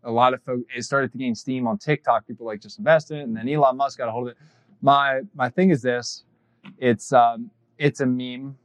A 0.03 0.11
lot 0.11 0.33
of 0.33 0.43
folks 0.43 0.63
it 0.75 0.83
started 0.83 1.11
to 1.11 1.17
gain 1.17 1.35
steam 1.35 1.67
on 1.67 1.77
TikTok. 1.77 2.27
People 2.27 2.45
like 2.45 2.61
just 2.61 2.77
invest 2.77 3.11
in 3.11 3.17
it, 3.17 3.23
and 3.23 3.35
then 3.35 3.47
Elon 3.49 3.77
Musk 3.77 3.97
got 3.97 4.07
a 4.07 4.11
hold 4.11 4.27
of 4.27 4.31
it. 4.31 4.37
My 4.85 5.21
my 5.33 5.49
thing 5.49 5.71
is 5.71 5.81
this: 5.81 6.25
it's 6.77 7.11
um, 7.11 7.49
it's 7.79 8.01
a 8.01 8.05
meme, 8.05 8.55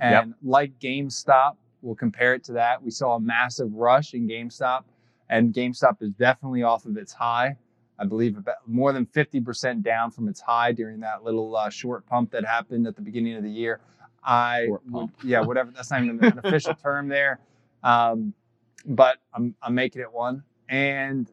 and 0.00 0.34
like 0.42 0.76
GameStop, 0.80 1.52
we'll 1.80 1.94
compare 1.94 2.34
it 2.34 2.42
to 2.44 2.52
that. 2.54 2.82
We 2.82 2.90
saw 2.90 3.14
a 3.14 3.20
massive 3.20 3.72
rush 3.72 4.12
in 4.14 4.26
GameStop, 4.26 4.82
and 5.28 5.54
GameStop 5.54 6.02
is 6.02 6.10
definitely 6.10 6.64
off 6.64 6.86
of 6.86 6.96
its 6.96 7.12
high. 7.12 7.56
I 8.00 8.04
believe 8.04 8.36
about 8.36 8.56
more 8.66 8.92
than 8.92 9.06
50% 9.06 9.82
down 9.82 10.10
from 10.10 10.26
its 10.26 10.40
high 10.40 10.72
during 10.72 10.98
that 11.00 11.22
little 11.22 11.54
uh, 11.54 11.68
short 11.70 12.04
pump 12.06 12.32
that 12.32 12.44
happened 12.46 12.86
at 12.88 12.96
the 12.96 13.02
beginning 13.02 13.36
of 13.36 13.42
the 13.44 13.50
year. 13.50 13.78
I 14.24 14.64
Short 14.66 14.82
would- 14.86 14.92
pump. 14.92 15.14
yeah, 15.22 15.40
whatever. 15.40 15.70
That's 15.70 15.90
not 15.92 16.02
even 16.02 16.24
an 16.24 16.40
official 16.44 16.74
term 16.74 17.06
there, 17.06 17.38
um, 17.84 18.34
but 18.86 19.18
I'm 19.32 19.54
I'm 19.62 19.76
making 19.76 20.02
it 20.02 20.12
one, 20.12 20.42
and 20.68 21.30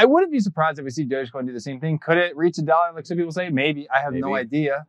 I 0.00 0.06
wouldn't 0.06 0.32
be 0.32 0.40
surprised 0.40 0.78
if 0.78 0.84
we 0.86 0.90
see 0.90 1.04
Dogecoin 1.04 1.46
do 1.46 1.52
the 1.52 1.60
same 1.60 1.78
thing. 1.78 1.98
Could 1.98 2.16
it 2.16 2.34
reach 2.34 2.56
a 2.56 2.62
dollar 2.62 2.94
like 2.94 3.04
some 3.04 3.18
people 3.18 3.32
say? 3.32 3.50
Maybe. 3.50 3.86
I 3.90 4.00
have 4.00 4.14
no 4.14 4.34
idea, 4.34 4.86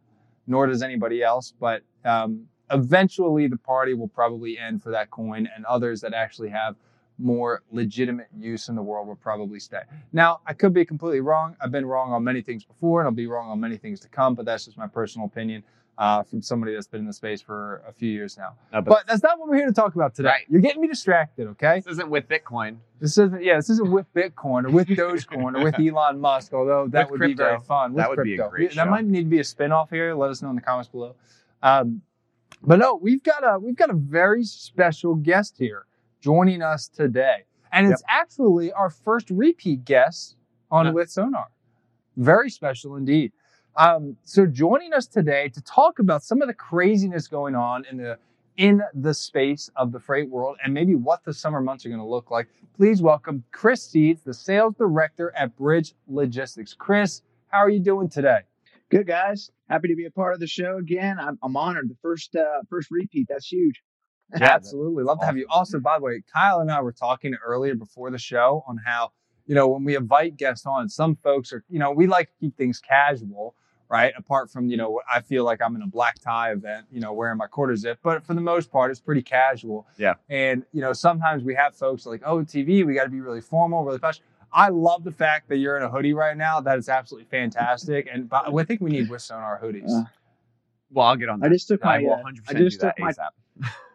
nor 0.48 0.68
does 0.68 0.82
anybody 0.82 1.22
else. 1.22 1.54
But 1.60 1.82
um, 2.06 2.46
eventually, 2.72 3.48
the 3.48 3.58
party 3.58 3.94
will 3.94 4.08
probably 4.08 4.58
end 4.58 4.82
for 4.82 4.92
that 4.92 5.10
coin, 5.10 5.50
and 5.54 5.66
others 5.66 6.00
that 6.00 6.14
actually 6.14 6.48
have 6.52 6.78
more 7.20 7.62
legitimate 7.74 8.28
use 8.40 8.70
in 8.70 8.76
the 8.76 8.82
world 8.82 9.06
will 9.06 9.18
probably 9.18 9.60
stay. 9.60 9.82
Now, 10.14 10.40
I 10.48 10.54
could 10.54 10.74
be 10.74 10.86
completely 10.86 11.20
wrong. 11.20 11.58
I've 11.60 11.74
been 11.74 11.86
wrong 11.86 12.14
on 12.14 12.24
many 12.24 12.42
things 12.42 12.64
before, 12.64 13.02
and 13.02 13.06
I'll 13.06 13.12
be 13.12 13.28
wrong 13.28 13.50
on 13.50 13.60
many 13.60 13.76
things 13.76 14.00
to 14.00 14.08
come. 14.08 14.34
But 14.34 14.46
that's 14.46 14.64
just 14.64 14.78
my 14.78 14.88
personal 14.88 15.28
opinion 15.28 15.62
uh, 16.02 16.24
from 16.24 16.42
somebody 16.42 16.74
that's 16.74 16.88
been 16.88 17.02
in 17.02 17.06
the 17.06 17.14
space 17.14 17.42
for 17.44 17.84
a 17.88 17.94
few 17.94 18.10
years 18.10 18.36
now. 18.36 18.56
No, 18.74 18.82
but, 18.82 18.90
But 18.90 19.08
that's 19.08 19.22
not 19.22 19.38
what 19.38 19.48
we're 19.48 19.58
here 19.58 19.68
to 19.68 19.72
talk 19.72 19.94
about 19.94 20.16
today. 20.16 20.30
Right. 20.30 20.46
You're 20.50 20.60
getting 20.62 20.82
me 20.82 20.88
distracted, 20.88 21.48
okay? 21.50 21.76
this 21.86 21.92
isn't 21.94 22.10
with 22.10 22.28
Bitcoin. 22.28 22.78
This 23.00 23.20
isn't, 23.20 23.44
yeah, 23.44 23.58
this 23.58 23.70
isn't 23.70 23.92
with 23.92 24.12
Bitcoin 24.16 24.66
or 24.66 24.72
with 24.72 24.88
Dogecoin 25.02 25.56
or 25.60 25.64
with 25.64 25.80
Elon 25.80 26.20
Musk, 26.20 26.54
although 26.54 26.88
that 26.88 27.12
With 27.12 27.20
would 27.20 27.28
be 27.28 27.34
very 27.36 27.60
fun. 27.60 27.94
With 27.94 28.02
That 28.04 28.10
would 28.10 28.24
be 28.24 28.34
a 28.34 28.38
crypto. 28.38 28.50
great 28.50 28.76
That 28.76 28.90
might 28.90 29.06
need 29.06 29.26
to 29.26 29.30
be 29.30 29.38
a 29.40 29.44
spinoff 29.44 29.92
here. 29.92 30.16
Let 30.16 30.32
us 30.32 30.42
know 30.42 30.50
in 30.50 30.56
the 30.56 30.62
comments 30.64 30.90
below. 30.90 31.16
Um, 31.62 32.02
but 32.64 32.80
no, 32.80 32.96
we've 32.96 33.22
got 33.22 33.44
a 33.44 33.60
we've 33.60 33.76
got 33.76 33.92
a 33.92 33.96
very 33.96 34.44
special 34.44 35.14
guest 35.14 35.56
here 35.60 35.86
joining 36.20 36.64
us 36.64 36.88
today, 36.88 37.44
and 37.72 37.92
it's 37.92 38.04
actually 38.08 38.72
our 38.72 38.90
first 38.90 39.30
repeat 39.30 39.86
guest 39.86 40.36
on 40.72 40.88
Huh. 40.88 40.92
with 40.94 41.12
Sonar. 41.12 41.50
Very 42.18 42.50
special 42.50 42.96
indeed. 42.96 43.34
Um, 43.76 44.18
so 44.24 44.46
joining 44.46 44.94
us 44.94 45.08
today 45.08 45.50
to 45.50 45.62
talk 45.62 46.00
about 46.00 46.24
some 46.24 46.42
of 46.42 46.48
the 46.48 46.54
craziness 46.54 47.28
going 47.28 47.56
on 47.56 47.86
in 47.90 47.98
the 47.98 48.18
in 48.58 48.82
the 48.94 49.14
space 49.14 49.70
of 49.78 49.94
the 49.94 50.00
freight 50.00 50.30
world 50.30 50.58
and 50.64 50.74
maybe 50.74 50.94
what 50.94 51.24
the 51.24 51.34
summer 51.34 51.62
months 51.62 51.86
are 51.86 51.90
going 51.90 52.02
to 52.02 52.06
look 52.06 52.30
like. 52.30 52.48
Please 52.76 53.02
welcome 53.02 53.44
Chris 53.52 53.82
Seeds, 53.82 54.22
the 54.24 54.34
sales 54.34 54.76
director 54.78 55.34
at 55.38 55.56
Bridge 55.56 55.94
Logistics. 56.08 56.74
Chris, 56.74 57.22
how 57.48 57.60
are 57.60 57.70
you 57.70 57.80
doing 57.80 58.10
today? 58.10 58.40
Good 58.90 59.08
guys, 59.08 59.52
happy 59.70 59.88
to 59.88 59.96
be 59.96 60.06
a 60.06 60.12
part 60.12 60.34
of 60.34 60.42
the 60.42 60.48
show 60.48 60.78
again. 60.78 61.18
I'm, 61.18 61.40
I'm 61.42 61.56
honored. 61.56 61.90
The 61.90 61.98
first 62.02 62.36
uh, 62.36 62.62
first 62.70 62.92
repeat, 62.92 63.28
that's 63.30 63.50
huge. 63.50 63.82
Absolutely. 64.34 65.04
Love 65.04 65.20
to 65.22 65.26
have 65.26 65.38
you. 65.38 65.46
Also, 65.50 65.80
by 65.80 65.98
the 65.98 66.04
way, 66.04 66.22
Kyle 66.34 66.60
and 66.60 66.72
I 66.72 66.82
were 66.82 66.92
talking 66.92 67.36
earlier 67.46 67.76
before 67.76 68.12
the 68.12 68.18
show 68.18 68.64
on 68.68 68.78
how, 68.86 69.12
you 69.46 69.56
know, 69.56 69.68
when 69.68 69.84
we 69.84 69.96
invite 69.96 70.38
guests 70.38 70.66
on, 70.66 70.88
some 70.88 71.16
folks 71.18 71.52
are, 71.52 71.64
you 71.70 71.80
know, 71.80 71.92
we 71.92 72.08
like 72.08 72.28
to 72.28 72.34
keep 72.40 72.58
things 72.58 72.80
casual, 72.80 73.56
right? 73.92 74.14
Apart 74.18 74.50
from, 74.50 74.70
you 74.70 74.78
know, 74.78 75.02
I 75.14 75.20
feel 75.20 75.44
like 75.44 75.62
I'm 75.62 75.76
in 75.76 75.82
a 75.82 75.88
black 75.88 76.18
tie 76.20 76.54
event, 76.54 76.86
you 76.90 77.02
know, 77.02 77.12
wearing 77.12 77.38
my 77.38 77.48
quarter 77.48 77.76
zip, 77.76 78.00
but 78.02 78.26
for 78.26 78.34
the 78.34 78.42
most 78.42 78.72
part, 78.72 78.90
it's 78.90 79.02
pretty 79.02 79.22
casual. 79.22 79.86
Yeah. 79.98 80.14
And, 80.30 80.64
you 80.72 80.80
know, 80.80 80.94
sometimes 80.94 81.44
we 81.44 81.54
have 81.56 81.76
folks 81.76 82.06
like, 82.06 82.22
oh, 82.26 82.38
TV, 82.38 82.86
we 82.86 82.94
got 82.94 83.04
to 83.04 83.10
be 83.10 83.20
really 83.20 83.42
formal, 83.42 83.84
really 83.84 84.00
fashion. 84.00 84.24
I 84.54 84.70
love 84.70 85.04
the 85.04 85.12
fact 85.12 85.50
that 85.50 85.58
you're 85.58 85.76
in 85.76 85.84
a 85.84 85.90
hoodie 85.90 86.14
right 86.14 86.38
now. 86.38 86.62
That 86.62 86.78
is 86.78 86.88
absolutely 86.88 87.28
fantastic. 87.30 88.08
And 88.12 88.30
but 88.30 88.54
I 88.54 88.64
think 88.64 88.82
we 88.82 88.92
need 88.92 89.10
with 89.10 89.22
Sonar 89.22 89.60
hoodies. 89.62 89.90
Uh, 89.90 90.06
well, 90.90 91.08
I'll 91.08 91.16
get 91.16 91.30
on 91.30 91.40
that. 91.40 91.48
I 91.48 91.54
just 91.54 91.68
took 91.70 91.84
my. 91.84 92.04
Uh, 92.04 92.22
I 92.50 92.54
just 92.54 92.82
took 92.82 93.00
my. 93.00 93.14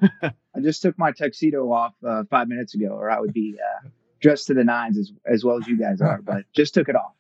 I 0.22 0.60
just 0.62 0.80
took 0.80 0.98
my 0.98 1.12
tuxedo 1.12 1.70
off 1.72 1.92
uh, 2.06 2.24
five 2.30 2.48
minutes 2.48 2.74
ago, 2.74 2.88
or 2.88 3.10
I 3.10 3.20
would 3.20 3.34
be 3.34 3.56
uh, 3.58 3.88
dressed 4.20 4.46
to 4.46 4.54
the 4.54 4.64
nines 4.64 4.96
as 4.96 5.12
as 5.26 5.44
well 5.44 5.58
as 5.58 5.66
you 5.66 5.78
guys 5.78 6.00
are. 6.00 6.22
But 6.22 6.44
just 6.54 6.72
took 6.72 6.88
it 6.88 6.96
off. 6.96 7.12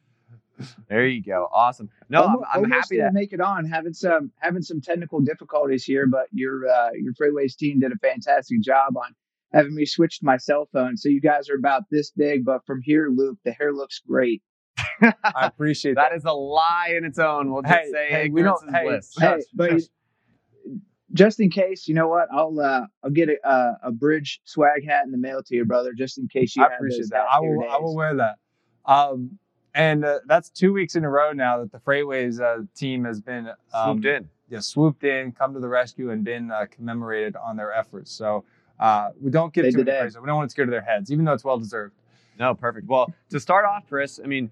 There 0.88 1.06
you 1.06 1.22
go. 1.22 1.48
Awesome. 1.52 1.90
No, 2.08 2.22
almost, 2.22 2.44
I'm, 2.52 2.64
I'm 2.64 2.70
happy 2.70 2.96
to 2.96 3.10
make 3.12 3.32
it 3.32 3.40
on. 3.40 3.64
Having 3.66 3.94
some 3.94 4.30
having 4.38 4.62
some 4.62 4.80
technical 4.80 5.20
difficulties 5.20 5.84
here, 5.84 6.06
but 6.06 6.26
your 6.32 6.66
uh, 6.68 6.90
your 6.94 7.12
Freightwaves 7.14 7.56
team 7.56 7.80
did 7.80 7.92
a 7.92 7.96
fantastic 7.96 8.60
job 8.62 8.96
on 8.96 9.14
having 9.52 9.74
me 9.74 9.84
switch 9.84 10.20
to 10.20 10.24
my 10.24 10.36
cell 10.36 10.68
phone. 10.72 10.96
So 10.96 11.08
you 11.08 11.20
guys 11.20 11.48
are 11.48 11.56
about 11.56 11.84
this 11.90 12.10
big, 12.10 12.44
but 12.44 12.64
from 12.66 12.80
here, 12.82 13.08
Luke, 13.14 13.38
the 13.44 13.52
hair 13.52 13.72
looks 13.72 14.00
great. 14.06 14.42
I 15.02 15.14
appreciate 15.46 15.94
that. 15.94 16.10
That 16.10 16.16
is 16.16 16.24
a 16.24 16.32
lie 16.32 16.94
in 16.96 17.04
its 17.04 17.18
own. 17.18 17.52
We'll 17.52 17.62
just 17.62 17.74
hey, 17.74 17.90
say 17.92 18.06
hey, 18.08 18.28
we 18.28 18.42
don't. 18.42 18.74
Hey, 18.74 18.84
bliss. 18.84 19.14
hey, 19.18 19.40
but 19.54 19.80
just 21.12 21.40
in 21.40 21.50
case, 21.50 21.88
you 21.88 21.94
know 21.94 22.08
what? 22.08 22.28
I'll 22.32 22.58
uh, 22.60 22.86
I'll 23.04 23.10
get 23.10 23.28
a, 23.28 23.48
uh, 23.48 23.72
a 23.84 23.92
bridge 23.92 24.40
swag 24.44 24.86
hat 24.86 25.04
in 25.04 25.12
the 25.12 25.18
mail 25.18 25.42
to 25.42 25.54
your 25.54 25.64
brother, 25.64 25.92
just 25.92 26.18
in 26.18 26.28
case 26.28 26.56
you. 26.56 26.64
I 26.64 26.74
appreciate 26.74 27.10
that. 27.10 27.26
I 27.30 27.40
will. 27.40 27.64
I 27.68 27.78
will 27.78 27.94
wear 27.94 28.14
that. 28.16 28.36
Um, 28.84 29.38
and 29.76 30.04
uh, 30.04 30.18
that's 30.26 30.50
two 30.50 30.72
weeks 30.72 30.96
in 30.96 31.04
a 31.04 31.08
row 31.08 31.32
now 31.32 31.60
that 31.60 31.70
the 31.70 31.78
Freightwaves 31.78 32.40
uh, 32.40 32.64
team 32.74 33.04
has 33.04 33.20
been 33.20 33.48
um, 33.72 34.00
swooped 34.00 34.06
in. 34.06 34.28
Yeah, 34.48 34.60
swooped 34.60 35.04
in, 35.04 35.32
come 35.32 35.54
to 35.54 35.60
the 35.60 35.68
rescue, 35.68 36.10
and 36.10 36.24
been 36.24 36.50
uh, 36.50 36.66
commemorated 36.70 37.36
on 37.36 37.56
their 37.56 37.72
efforts. 37.72 38.10
So 38.10 38.44
uh, 38.80 39.10
we 39.20 39.30
don't 39.30 39.52
get 39.52 39.62
too 39.62 39.84
many 39.84 39.84
praise. 39.84 40.18
We 40.18 40.26
don't 40.26 40.36
want 40.36 40.50
to 40.50 40.56
get 40.56 40.64
to 40.64 40.70
their 40.70 40.80
heads, 40.80 41.12
even 41.12 41.24
though 41.24 41.32
it's 41.32 41.44
well 41.44 41.58
deserved. 41.58 41.94
No, 42.38 42.54
perfect. 42.54 42.86
Well, 42.86 43.12
to 43.30 43.40
start 43.40 43.64
off, 43.64 43.84
Chris, 43.88 44.20
I 44.22 44.26
mean, 44.26 44.50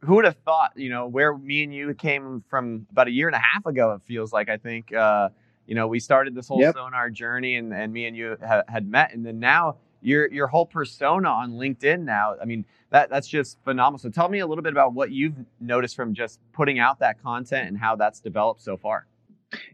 who 0.00 0.16
would 0.16 0.24
have 0.24 0.36
thought, 0.44 0.72
you 0.76 0.90
know, 0.90 1.06
where 1.06 1.36
me 1.36 1.62
and 1.62 1.74
you 1.74 1.94
came 1.94 2.44
from 2.48 2.86
about 2.90 3.08
a 3.08 3.10
year 3.10 3.28
and 3.28 3.36
a 3.36 3.40
half 3.40 3.66
ago, 3.66 3.92
it 3.92 4.02
feels 4.02 4.32
like, 4.32 4.48
I 4.48 4.56
think, 4.56 4.92
uh, 4.92 5.30
you 5.66 5.74
know, 5.74 5.86
we 5.86 5.98
started 5.98 6.34
this 6.34 6.48
whole 6.48 6.60
yep. 6.60 6.74
sonar 6.74 7.08
journey 7.08 7.56
and, 7.56 7.72
and 7.72 7.92
me 7.92 8.06
and 8.06 8.16
you 8.16 8.36
ha- 8.46 8.64
had 8.68 8.86
met. 8.86 9.14
And 9.14 9.24
then 9.24 9.38
now 9.38 9.76
your, 10.04 10.30
your 10.30 10.46
whole 10.46 10.66
persona 10.66 11.28
on 11.28 11.52
LinkedIn 11.52 12.04
now, 12.04 12.36
I 12.40 12.44
mean, 12.44 12.64
that, 12.90 13.10
that's 13.10 13.26
just 13.26 13.58
phenomenal. 13.64 13.98
So 13.98 14.10
tell 14.10 14.28
me 14.28 14.38
a 14.40 14.46
little 14.46 14.62
bit 14.62 14.72
about 14.72 14.92
what 14.92 15.10
you've 15.10 15.36
noticed 15.60 15.96
from 15.96 16.14
just 16.14 16.40
putting 16.52 16.78
out 16.78 17.00
that 17.00 17.22
content 17.22 17.68
and 17.68 17.78
how 17.78 17.96
that's 17.96 18.20
developed 18.20 18.62
so 18.62 18.76
far. 18.76 19.06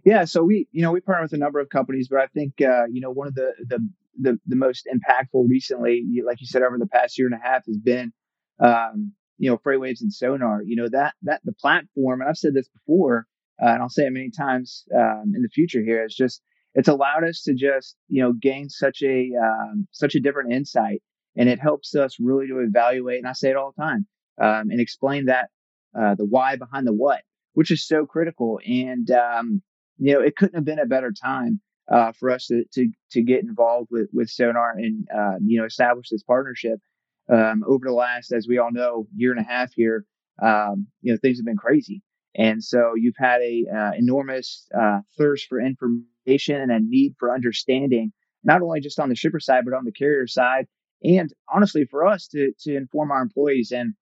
Yeah, 0.04 0.24
so 0.26 0.42
we, 0.42 0.68
you 0.72 0.82
know, 0.82 0.92
we 0.92 1.00
partner 1.00 1.24
with 1.24 1.32
a 1.32 1.38
number 1.38 1.58
of 1.58 1.68
companies, 1.68 2.08
but 2.08 2.20
I 2.20 2.26
think, 2.26 2.60
uh, 2.60 2.84
you 2.90 3.00
know, 3.00 3.10
one 3.10 3.26
of 3.28 3.34
the, 3.34 3.52
the 3.66 3.88
the 4.20 4.38
the 4.46 4.56
most 4.56 4.86
impactful 4.86 5.48
recently, 5.48 6.04
like 6.26 6.40
you 6.40 6.46
said, 6.46 6.62
over 6.62 6.76
the 6.78 6.86
past 6.86 7.18
year 7.18 7.26
and 7.26 7.34
a 7.34 7.42
half, 7.42 7.64
has 7.66 7.78
been, 7.78 8.12
um, 8.58 9.12
you 9.38 9.50
know, 9.50 9.56
Freightwaves 9.56 10.02
and 10.02 10.12
Sonar. 10.12 10.62
You 10.62 10.76
know 10.76 10.88
that 10.90 11.14
that 11.22 11.40
the 11.44 11.52
platform, 11.52 12.20
and 12.20 12.28
I've 12.28 12.36
said 12.36 12.52
this 12.52 12.68
before, 12.68 13.26
uh, 13.62 13.68
and 13.68 13.82
I'll 13.82 13.88
say 13.88 14.04
it 14.06 14.12
many 14.12 14.30
times 14.30 14.84
um, 14.94 15.32
in 15.34 15.42
the 15.42 15.48
future. 15.48 15.82
Here 15.82 16.04
is 16.04 16.14
just 16.14 16.42
it's 16.74 16.88
allowed 16.88 17.24
us 17.24 17.42
to 17.42 17.54
just 17.54 17.96
you 18.08 18.22
know 18.22 18.32
gain 18.32 18.68
such 18.68 19.02
a 19.02 19.30
um, 19.42 19.86
such 19.92 20.14
a 20.14 20.20
different 20.20 20.52
insight, 20.52 21.02
and 21.36 21.48
it 21.48 21.60
helps 21.60 21.94
us 21.94 22.16
really 22.20 22.46
to 22.48 22.60
evaluate. 22.60 23.18
And 23.18 23.28
I 23.28 23.32
say 23.32 23.50
it 23.50 23.56
all 23.56 23.72
the 23.76 23.82
time, 23.82 24.06
um, 24.40 24.70
and 24.70 24.80
explain 24.80 25.26
that 25.26 25.50
uh, 25.98 26.14
the 26.14 26.24
why 26.24 26.56
behind 26.56 26.86
the 26.86 26.92
what, 26.92 27.22
which 27.54 27.70
is 27.70 27.86
so 27.86 28.06
critical. 28.06 28.60
And 28.66 29.10
um, 29.10 29.62
you 29.98 30.14
know, 30.14 30.20
it 30.20 30.36
couldn't 30.36 30.54
have 30.54 30.64
been 30.64 30.78
a 30.78 30.86
better 30.86 31.12
time 31.12 31.60
uh, 31.90 32.12
for 32.12 32.30
us 32.30 32.46
to, 32.46 32.64
to 32.72 32.88
to 33.12 33.22
get 33.22 33.42
involved 33.42 33.88
with 33.90 34.08
with 34.12 34.30
Sonar 34.30 34.72
and 34.76 35.06
uh, 35.14 35.36
you 35.44 35.58
know 35.58 35.66
establish 35.66 36.08
this 36.10 36.22
partnership. 36.22 36.80
Um, 37.28 37.62
over 37.64 37.86
the 37.86 37.92
last, 37.92 38.32
as 38.32 38.48
we 38.48 38.58
all 38.58 38.72
know, 38.72 39.06
year 39.14 39.30
and 39.30 39.40
a 39.40 39.48
half 39.48 39.72
here, 39.72 40.04
um, 40.42 40.88
you 41.00 41.12
know 41.12 41.18
things 41.20 41.38
have 41.38 41.46
been 41.46 41.56
crazy, 41.56 42.02
and 42.34 42.62
so 42.62 42.94
you've 42.96 43.14
had 43.18 43.40
a 43.40 43.66
uh, 43.72 43.92
enormous 43.96 44.66
uh, 44.76 45.00
thirst 45.18 45.46
for 45.48 45.60
information 45.60 46.09
and 46.26 46.70
a 46.70 46.80
need 46.80 47.14
for 47.18 47.34
understanding, 47.34 48.12
not 48.44 48.62
only 48.62 48.80
just 48.80 49.00
on 49.00 49.08
the 49.08 49.16
shipper 49.16 49.40
side 49.40 49.64
but 49.64 49.76
on 49.76 49.84
the 49.84 49.92
carrier 49.92 50.26
side, 50.26 50.66
and 51.02 51.32
honestly 51.52 51.84
for 51.84 52.06
us 52.06 52.28
to 52.28 52.52
to 52.60 52.76
inform 52.76 53.10
our 53.10 53.22
employees. 53.22 53.72
And 53.72 53.94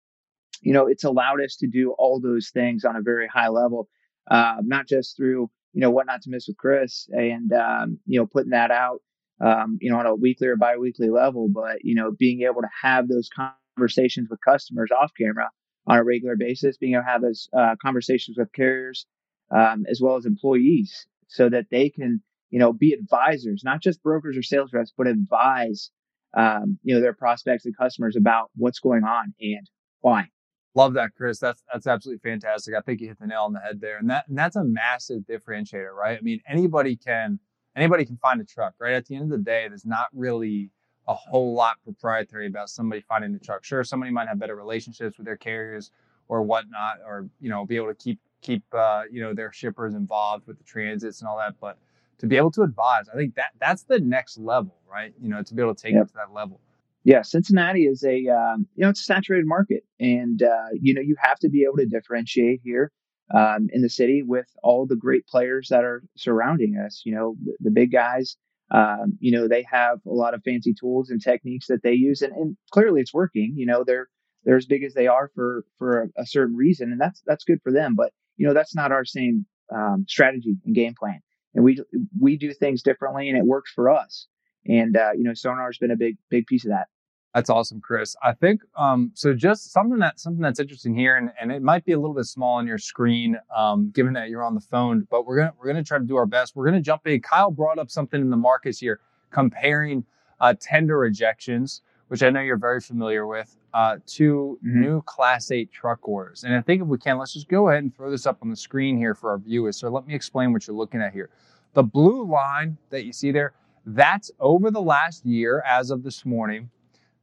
you 0.62 0.72
know 0.72 0.86
it's 0.86 1.04
allowed 1.04 1.40
us 1.42 1.56
to 1.56 1.66
do 1.66 1.92
all 1.98 2.20
those 2.20 2.50
things 2.50 2.84
on 2.84 2.96
a 2.96 3.02
very 3.02 3.28
high 3.28 3.48
level, 3.48 3.88
uh, 4.30 4.56
not 4.62 4.86
just 4.86 5.16
through 5.16 5.50
you 5.72 5.80
know, 5.80 5.90
what 5.90 6.06
not 6.06 6.22
to 6.22 6.30
miss 6.30 6.48
with 6.48 6.56
Chris 6.56 7.08
and, 7.12 7.52
um, 7.52 7.98
you 8.06 8.18
know, 8.18 8.26
putting 8.26 8.50
that 8.50 8.70
out, 8.70 9.00
um, 9.40 9.78
you 9.80 9.90
know, 9.90 9.98
on 9.98 10.06
a 10.06 10.14
weekly 10.14 10.48
or 10.48 10.56
biweekly 10.56 11.10
level, 11.10 11.48
but, 11.48 11.84
you 11.84 11.94
know, 11.94 12.10
being 12.10 12.42
able 12.42 12.62
to 12.62 12.68
have 12.82 13.08
those 13.08 13.28
conversations 13.76 14.28
with 14.30 14.40
customers 14.44 14.90
off 14.90 15.12
camera 15.16 15.48
on 15.86 15.98
a 15.98 16.04
regular 16.04 16.36
basis, 16.36 16.76
being 16.76 16.94
able 16.94 17.02
to 17.02 17.08
have 17.08 17.22
those 17.22 17.48
uh, 17.56 17.76
conversations 17.80 18.36
with 18.36 18.52
carriers, 18.52 19.06
um, 19.50 19.84
as 19.88 20.00
well 20.00 20.16
as 20.16 20.26
employees 20.26 21.06
so 21.28 21.48
that 21.48 21.66
they 21.70 21.88
can, 21.90 22.22
you 22.50 22.58
know, 22.58 22.72
be 22.72 22.92
advisors, 22.92 23.62
not 23.64 23.80
just 23.80 24.02
brokers 24.02 24.36
or 24.36 24.42
sales 24.42 24.72
reps, 24.72 24.92
but 24.96 25.06
advise, 25.06 25.90
um, 26.36 26.78
you 26.82 26.94
know, 26.94 27.00
their 27.00 27.14
prospects 27.14 27.64
and 27.64 27.76
customers 27.76 28.16
about 28.16 28.50
what's 28.56 28.80
going 28.80 29.04
on 29.04 29.32
and 29.40 29.68
why. 30.00 30.26
Love 30.74 30.94
that, 30.94 31.10
Chris. 31.16 31.38
That's 31.38 31.62
that's 31.72 31.86
absolutely 31.86 32.20
fantastic. 32.28 32.74
I 32.74 32.80
think 32.80 33.00
you 33.00 33.08
hit 33.08 33.18
the 33.18 33.26
nail 33.26 33.42
on 33.42 33.52
the 33.52 33.60
head 33.60 33.80
there, 33.80 33.98
and 33.98 34.08
that 34.10 34.28
and 34.28 34.36
that's 34.36 34.56
a 34.56 34.64
massive 34.64 35.22
differentiator, 35.22 35.92
right? 35.92 36.18
I 36.18 36.20
mean, 36.20 36.40
anybody 36.48 36.94
can 36.94 37.38
anybody 37.74 38.04
can 38.04 38.16
find 38.18 38.40
a 38.40 38.44
truck, 38.44 38.74
right? 38.78 38.94
At 38.94 39.06
the 39.06 39.16
end 39.16 39.24
of 39.24 39.30
the 39.30 39.44
day, 39.44 39.66
there's 39.68 39.86
not 39.86 40.08
really 40.12 40.70
a 41.08 41.14
whole 41.14 41.54
lot 41.54 41.78
proprietary 41.84 42.46
about 42.46 42.68
somebody 42.68 43.00
finding 43.00 43.34
a 43.34 43.38
truck. 43.38 43.64
Sure, 43.64 43.82
somebody 43.82 44.12
might 44.12 44.28
have 44.28 44.38
better 44.38 44.54
relationships 44.54 45.16
with 45.16 45.24
their 45.24 45.36
carriers 45.36 45.90
or 46.28 46.42
whatnot, 46.42 46.98
or 47.04 47.28
you 47.40 47.48
know, 47.48 47.64
be 47.64 47.76
able 47.76 47.88
to 47.88 47.94
keep 47.94 48.20
keep 48.42 48.62
uh, 48.72 49.02
you 49.10 49.20
know 49.20 49.34
their 49.34 49.52
shippers 49.52 49.94
involved 49.94 50.46
with 50.46 50.58
the 50.58 50.64
transits 50.64 51.20
and 51.20 51.28
all 51.28 51.38
that. 51.38 51.54
But 51.60 51.78
to 52.18 52.26
be 52.26 52.36
able 52.36 52.50
to 52.52 52.62
advise, 52.62 53.08
I 53.12 53.16
think 53.16 53.34
that 53.36 53.52
that's 53.60 53.84
the 53.84 54.00
next 54.00 54.38
level, 54.38 54.76
right? 54.90 55.12
You 55.20 55.28
know, 55.28 55.42
to 55.42 55.54
be 55.54 55.62
able 55.62 55.74
to 55.74 55.82
take 55.82 55.94
yep. 55.94 56.04
it 56.04 56.08
to 56.08 56.14
that 56.14 56.32
level 56.32 56.60
yeah, 57.08 57.22
Cincinnati 57.22 57.86
is 57.86 58.04
a 58.04 58.28
um, 58.28 58.66
you 58.74 58.84
know 58.84 58.90
it's 58.90 59.00
a 59.00 59.04
saturated 59.04 59.46
market, 59.46 59.82
and 59.98 60.42
uh, 60.42 60.68
you 60.74 60.92
know 60.92 61.00
you 61.00 61.16
have 61.18 61.38
to 61.38 61.48
be 61.48 61.64
able 61.64 61.78
to 61.78 61.86
differentiate 61.86 62.60
here 62.62 62.92
um, 63.34 63.68
in 63.72 63.80
the 63.80 63.88
city 63.88 64.22
with 64.22 64.46
all 64.62 64.86
the 64.86 64.94
great 64.94 65.26
players 65.26 65.68
that 65.70 65.84
are 65.84 66.02
surrounding 66.18 66.76
us. 66.76 67.02
You 67.06 67.14
know 67.14 67.36
the, 67.42 67.56
the 67.60 67.70
big 67.70 67.92
guys. 67.92 68.36
Um, 68.70 69.16
you 69.20 69.32
know 69.32 69.48
they 69.48 69.64
have 69.70 70.00
a 70.06 70.12
lot 70.12 70.34
of 70.34 70.42
fancy 70.44 70.74
tools 70.74 71.08
and 71.08 71.22
techniques 71.22 71.68
that 71.68 71.82
they 71.82 71.94
use, 71.94 72.20
and, 72.20 72.34
and 72.34 72.56
clearly 72.72 73.00
it's 73.00 73.14
working. 73.14 73.54
You 73.56 73.64
know 73.64 73.84
they're 73.84 74.08
they're 74.44 74.56
as 74.56 74.66
big 74.66 74.84
as 74.84 74.92
they 74.92 75.06
are 75.06 75.30
for 75.34 75.64
for 75.78 76.02
a, 76.02 76.22
a 76.22 76.26
certain 76.26 76.56
reason, 76.56 76.92
and 76.92 77.00
that's 77.00 77.22
that's 77.24 77.44
good 77.44 77.62
for 77.62 77.72
them. 77.72 77.94
But 77.96 78.12
you 78.38 78.46
know 78.46 78.54
that's 78.54 78.74
not 78.74 78.90
our 78.90 79.04
same 79.04 79.44
um, 79.74 80.06
strategy 80.08 80.56
and 80.64 80.74
game 80.74 80.94
plan, 80.98 81.20
and 81.54 81.64
we 81.64 81.78
we 82.18 82.36
do 82.36 82.52
things 82.52 82.82
differently, 82.82 83.28
and 83.28 83.36
it 83.36 83.44
works 83.44 83.70
for 83.74 83.90
us. 83.90 84.26
And 84.66 84.96
uh, 84.96 85.10
you 85.14 85.24
know, 85.24 85.34
Sonar's 85.34 85.78
been 85.78 85.90
a 85.90 85.96
big 85.96 86.16
big 86.30 86.46
piece 86.46 86.64
of 86.64 86.70
that. 86.70 86.86
That's 87.34 87.50
awesome, 87.50 87.80
Chris. 87.80 88.16
I 88.22 88.32
think 88.32 88.62
um, 88.76 89.12
so. 89.14 89.34
Just 89.34 89.70
something 89.70 89.98
that 89.98 90.18
something 90.18 90.40
that's 90.40 90.58
interesting 90.58 90.94
here, 90.94 91.16
and, 91.16 91.30
and 91.40 91.52
it 91.52 91.62
might 91.62 91.84
be 91.84 91.92
a 91.92 91.98
little 91.98 92.14
bit 92.14 92.24
small 92.24 92.56
on 92.56 92.66
your 92.66 92.78
screen, 92.78 93.36
um, 93.54 93.90
given 93.90 94.14
that 94.14 94.30
you're 94.30 94.42
on 94.42 94.54
the 94.54 94.60
phone. 94.60 95.06
But 95.10 95.26
we're 95.26 95.36
gonna 95.36 95.52
we're 95.58 95.66
gonna 95.66 95.84
try 95.84 95.98
to 95.98 96.04
do 96.04 96.16
our 96.16 96.26
best. 96.26 96.56
We're 96.56 96.64
gonna 96.64 96.80
jump 96.80 97.06
in. 97.06 97.20
Kyle 97.20 97.50
brought 97.50 97.78
up 97.78 97.90
something 97.90 98.20
in 98.20 98.30
the 98.30 98.36
markets 98.36 98.78
here, 98.78 99.00
comparing 99.30 100.04
uh, 100.40 100.54
tender 100.58 100.98
rejections, 100.98 101.82
which 102.08 102.22
I 102.22 102.30
know 102.30 102.40
you're 102.40 102.56
very 102.56 102.80
familiar 102.80 103.26
with, 103.26 103.56
uh, 103.74 103.96
to 104.06 104.58
mm-hmm. 104.64 104.80
new 104.80 105.02
Class 105.02 105.50
8 105.50 105.70
truck 105.70 106.08
orders. 106.08 106.44
And 106.44 106.54
I 106.54 106.60
think 106.60 106.82
if 106.82 106.88
we 106.88 106.98
can, 106.98 107.18
let's 107.18 107.34
just 107.34 107.48
go 107.48 107.68
ahead 107.68 107.82
and 107.82 107.94
throw 107.94 108.10
this 108.10 108.26
up 108.26 108.38
on 108.42 108.50
the 108.50 108.56
screen 108.56 108.96
here 108.96 109.14
for 109.14 109.30
our 109.30 109.38
viewers. 109.38 109.76
So 109.76 109.88
let 109.88 110.06
me 110.06 110.14
explain 110.14 110.52
what 110.52 110.66
you're 110.66 110.76
looking 110.76 111.00
at 111.00 111.12
here. 111.12 111.30
The 111.74 111.82
blue 111.82 112.26
line 112.26 112.76
that 112.90 113.04
you 113.04 113.12
see 113.12 113.30
there, 113.30 113.52
that's 113.86 114.30
over 114.40 114.70
the 114.70 114.82
last 114.82 115.24
year 115.24 115.62
as 115.66 115.90
of 115.90 116.02
this 116.02 116.26
morning 116.26 116.70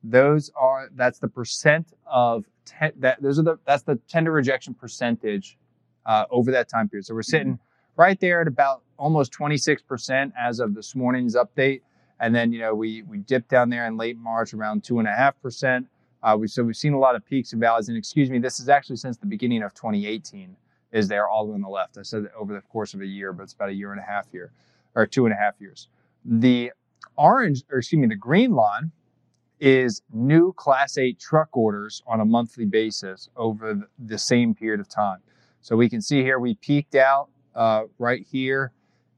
those 0.09 0.51
are 0.55 0.89
that's 0.95 1.19
the 1.19 1.27
percent 1.27 1.93
of 2.05 2.45
ten, 2.65 2.91
that 2.97 3.21
those 3.21 3.39
are 3.39 3.43
the 3.43 3.57
that's 3.65 3.83
the 3.83 3.95
tender 4.07 4.31
rejection 4.31 4.73
percentage 4.73 5.57
uh, 6.05 6.25
over 6.29 6.51
that 6.51 6.69
time 6.69 6.87
period. 6.87 7.05
So 7.05 7.15
we're 7.15 7.23
sitting 7.23 7.53
mm-hmm. 7.53 8.01
right 8.01 8.19
there 8.19 8.41
at 8.41 8.47
about 8.47 8.83
almost 8.97 9.33
26% 9.33 10.31
as 10.39 10.59
of 10.59 10.73
this 10.73 10.95
morning's 10.95 11.35
update. 11.35 11.81
And 12.19 12.33
then, 12.33 12.51
you 12.51 12.59
know, 12.59 12.73
we, 12.73 13.01
we 13.03 13.17
dipped 13.19 13.49
down 13.49 13.69
there 13.69 13.85
in 13.85 13.97
late 13.97 14.17
March 14.17 14.53
around 14.53 14.83
two 14.83 14.99
and 14.99 15.07
a 15.07 15.11
half 15.11 15.39
percent. 15.41 15.87
Uh, 16.23 16.35
we, 16.39 16.47
so 16.47 16.63
we've 16.63 16.75
seen 16.75 16.93
a 16.93 16.99
lot 16.99 17.15
of 17.15 17.25
peaks 17.25 17.51
and 17.51 17.61
valleys. 17.61 17.89
And 17.89 17.97
excuse 17.97 18.29
me, 18.29 18.39
this 18.39 18.59
is 18.59 18.69
actually 18.69 18.95
since 18.95 19.17
the 19.17 19.25
beginning 19.25 19.63
of 19.63 19.73
2018 19.73 20.55
is 20.91 21.07
there 21.07 21.27
all 21.27 21.51
on 21.53 21.61
the 21.61 21.69
left. 21.69 21.97
I 21.97 22.03
said 22.03 22.27
over 22.37 22.53
the 22.53 22.61
course 22.61 22.93
of 22.93 23.01
a 23.01 23.05
year, 23.05 23.33
but 23.33 23.43
it's 23.43 23.53
about 23.53 23.69
a 23.69 23.73
year 23.73 23.91
and 23.91 23.99
a 23.99 24.03
half 24.03 24.31
here 24.31 24.51
or 24.95 25.05
two 25.05 25.25
and 25.25 25.33
a 25.33 25.37
half 25.37 25.55
years. 25.59 25.89
The 26.23 26.71
orange, 27.17 27.63
or 27.69 27.79
excuse 27.79 27.99
me, 27.99 28.07
the 28.07 28.15
green 28.15 28.51
line 28.51 28.91
is 29.59 30.01
new 30.13 30.53
Class 30.53 30.97
8 30.97 31.19
truck 31.19 31.55
orders 31.55 32.01
on 32.07 32.19
a 32.19 32.25
monthly 32.25 32.65
basis 32.65 33.29
over 33.35 33.87
the 33.99 34.17
same 34.17 34.53
period 34.53 34.79
of 34.79 34.89
time. 34.89 35.19
So 35.61 35.75
we 35.75 35.89
can 35.89 36.01
see 36.01 36.21
here 36.21 36.39
we 36.39 36.55
peaked 36.55 36.95
out 36.95 37.29
uh, 37.55 37.83
right 37.97 38.25
here 38.29 38.71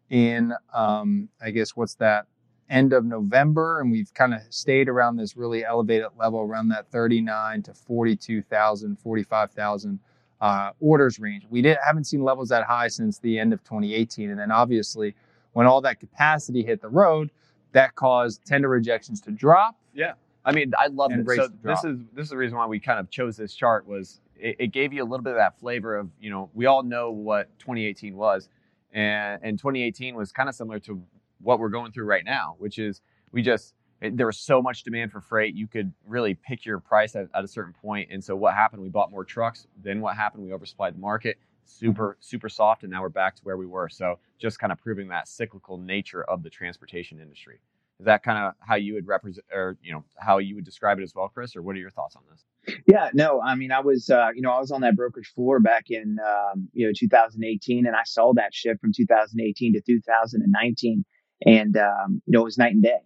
in, 0.09 0.53
um, 0.73 1.29
I 1.41 1.51
guess, 1.51 1.75
what's 1.75 1.95
that, 1.95 2.27
end 2.69 2.93
of 2.93 3.05
November, 3.05 3.79
and 3.79 3.91
we've 3.91 4.13
kind 4.13 4.33
of 4.33 4.41
stayed 4.49 4.89
around 4.89 5.17
this 5.17 5.37
really 5.37 5.63
elevated 5.63 6.07
level 6.17 6.39
around 6.39 6.69
that 6.69 6.89
39 6.91 7.63
to 7.63 7.73
42,000, 7.73 8.99
45,000 8.99 9.99
uh, 10.39 10.71
orders 10.79 11.19
range. 11.19 11.43
We 11.49 11.61
didn't 11.61 11.79
haven't 11.83 12.05
seen 12.05 12.23
levels 12.23 12.49
that 12.49 12.65
high 12.65 12.89
since 12.89 13.19
the 13.19 13.39
end 13.39 13.53
of 13.53 13.63
2018, 13.63 14.29
and 14.29 14.39
then 14.39 14.51
obviously 14.51 15.15
when 15.53 15.65
all 15.65 15.81
that 15.81 15.99
capacity 15.99 16.63
hit 16.63 16.81
the 16.81 16.89
road, 16.89 17.31
that 17.71 17.95
caused 17.95 18.45
tender 18.45 18.69
rejections 18.69 19.19
to 19.21 19.31
drop. 19.31 19.75
Yeah, 19.93 20.13
I 20.45 20.51
mean, 20.51 20.73
I 20.77 20.87
love 20.87 21.11
it. 21.11 21.25
So 21.35 21.49
this 21.63 21.83
is 21.83 21.97
this 22.13 22.25
is 22.25 22.29
the 22.29 22.37
reason 22.37 22.57
why 22.57 22.67
we 22.67 22.79
kind 22.79 22.99
of 22.99 23.09
chose 23.09 23.37
this 23.37 23.53
chart 23.53 23.87
was 23.87 24.21
it, 24.35 24.55
it 24.59 24.67
gave 24.67 24.93
you 24.93 25.01
a 25.01 25.05
little 25.05 25.23
bit 25.23 25.31
of 25.31 25.37
that 25.37 25.59
flavor 25.59 25.95
of 25.95 26.09
you 26.19 26.29
know 26.29 26.49
we 26.53 26.65
all 26.65 26.83
know 26.83 27.11
what 27.11 27.49
2018 27.59 28.15
was, 28.15 28.49
and 28.93 29.39
and 29.41 29.57
2018 29.57 30.15
was 30.15 30.31
kind 30.31 30.47
of 30.47 30.55
similar 30.55 30.79
to 30.81 31.01
what 31.41 31.59
we're 31.59 31.69
going 31.69 31.91
through 31.91 32.05
right 32.05 32.25
now, 32.25 32.55
which 32.59 32.79
is 32.79 33.01
we 33.31 33.41
just 33.41 33.73
it, 34.01 34.17
there 34.17 34.27
was 34.27 34.37
so 34.37 34.61
much 34.61 34.83
demand 34.83 35.11
for 35.11 35.21
freight, 35.21 35.55
you 35.55 35.67
could 35.67 35.91
really 36.05 36.35
pick 36.35 36.65
your 36.65 36.79
price 36.79 37.15
at, 37.15 37.27
at, 37.33 37.43
a 37.43 37.47
certain 37.47 37.73
point. 37.73 38.09
And 38.11 38.23
so 38.23 38.35
what 38.35 38.53
happened? 38.53 38.81
We 38.81 38.89
bought 38.89 39.11
more 39.11 39.25
trucks. 39.25 39.65
Then 39.81 40.01
what 40.01 40.15
happened? 40.15 40.43
We 40.43 40.51
oversupplied 40.51 40.93
the 40.93 40.99
market, 40.99 41.37
super 41.65 42.17
super 42.19 42.49
soft, 42.49 42.83
and 42.83 42.91
now 42.91 43.01
we're 43.01 43.09
back 43.09 43.35
to 43.37 43.41
where 43.43 43.57
we 43.57 43.65
were. 43.65 43.89
So 43.89 44.19
just 44.39 44.59
kind 44.59 44.71
of 44.71 44.79
proving 44.79 45.07
that 45.09 45.27
cyclical 45.27 45.77
nature 45.77 46.23
of 46.23 46.43
the 46.43 46.49
transportation 46.49 47.19
industry. 47.19 47.59
Is 47.99 48.05
that 48.05 48.21
kind 48.21 48.37
of 48.37 48.53
how 48.59 48.75
you 48.75 48.93
would 48.93 49.07
represent, 49.07 49.45
or 49.51 49.75
you 49.81 49.91
know, 49.91 50.03
how 50.17 50.37
you 50.37 50.53
would 50.53 50.65
describe 50.65 50.99
it 50.99 51.03
as 51.03 51.15
well, 51.15 51.29
Chris? 51.29 51.55
Or 51.55 51.63
what 51.63 51.75
are 51.75 51.79
your 51.79 51.89
thoughts 51.89 52.15
on 52.15 52.21
this? 52.29 52.45
Yeah, 52.85 53.09
no, 53.13 53.41
I 53.41 53.55
mean, 53.55 53.71
I 53.71 53.79
was, 53.79 54.09
uh, 54.09 54.27
you 54.35 54.41
know, 54.41 54.51
I 54.51 54.59
was 54.59 54.71
on 54.71 54.81
that 54.81 54.95
brokerage 54.95 55.31
floor 55.33 55.59
back 55.59 55.85
in, 55.89 56.17
um, 56.19 56.67
you 56.73 56.85
know, 56.85 56.93
2018, 56.95 57.87
and 57.87 57.95
I 57.95 58.03
saw 58.03 58.33
that 58.35 58.53
shift 58.53 58.81
from 58.81 58.91
2018 58.95 59.73
to 59.73 59.81
2019 59.81 61.05
and 61.45 61.77
um, 61.77 62.21
you 62.25 62.33
know 62.33 62.41
it 62.41 62.45
was 62.45 62.57
night 62.57 62.73
and 62.73 62.83
day. 62.83 62.99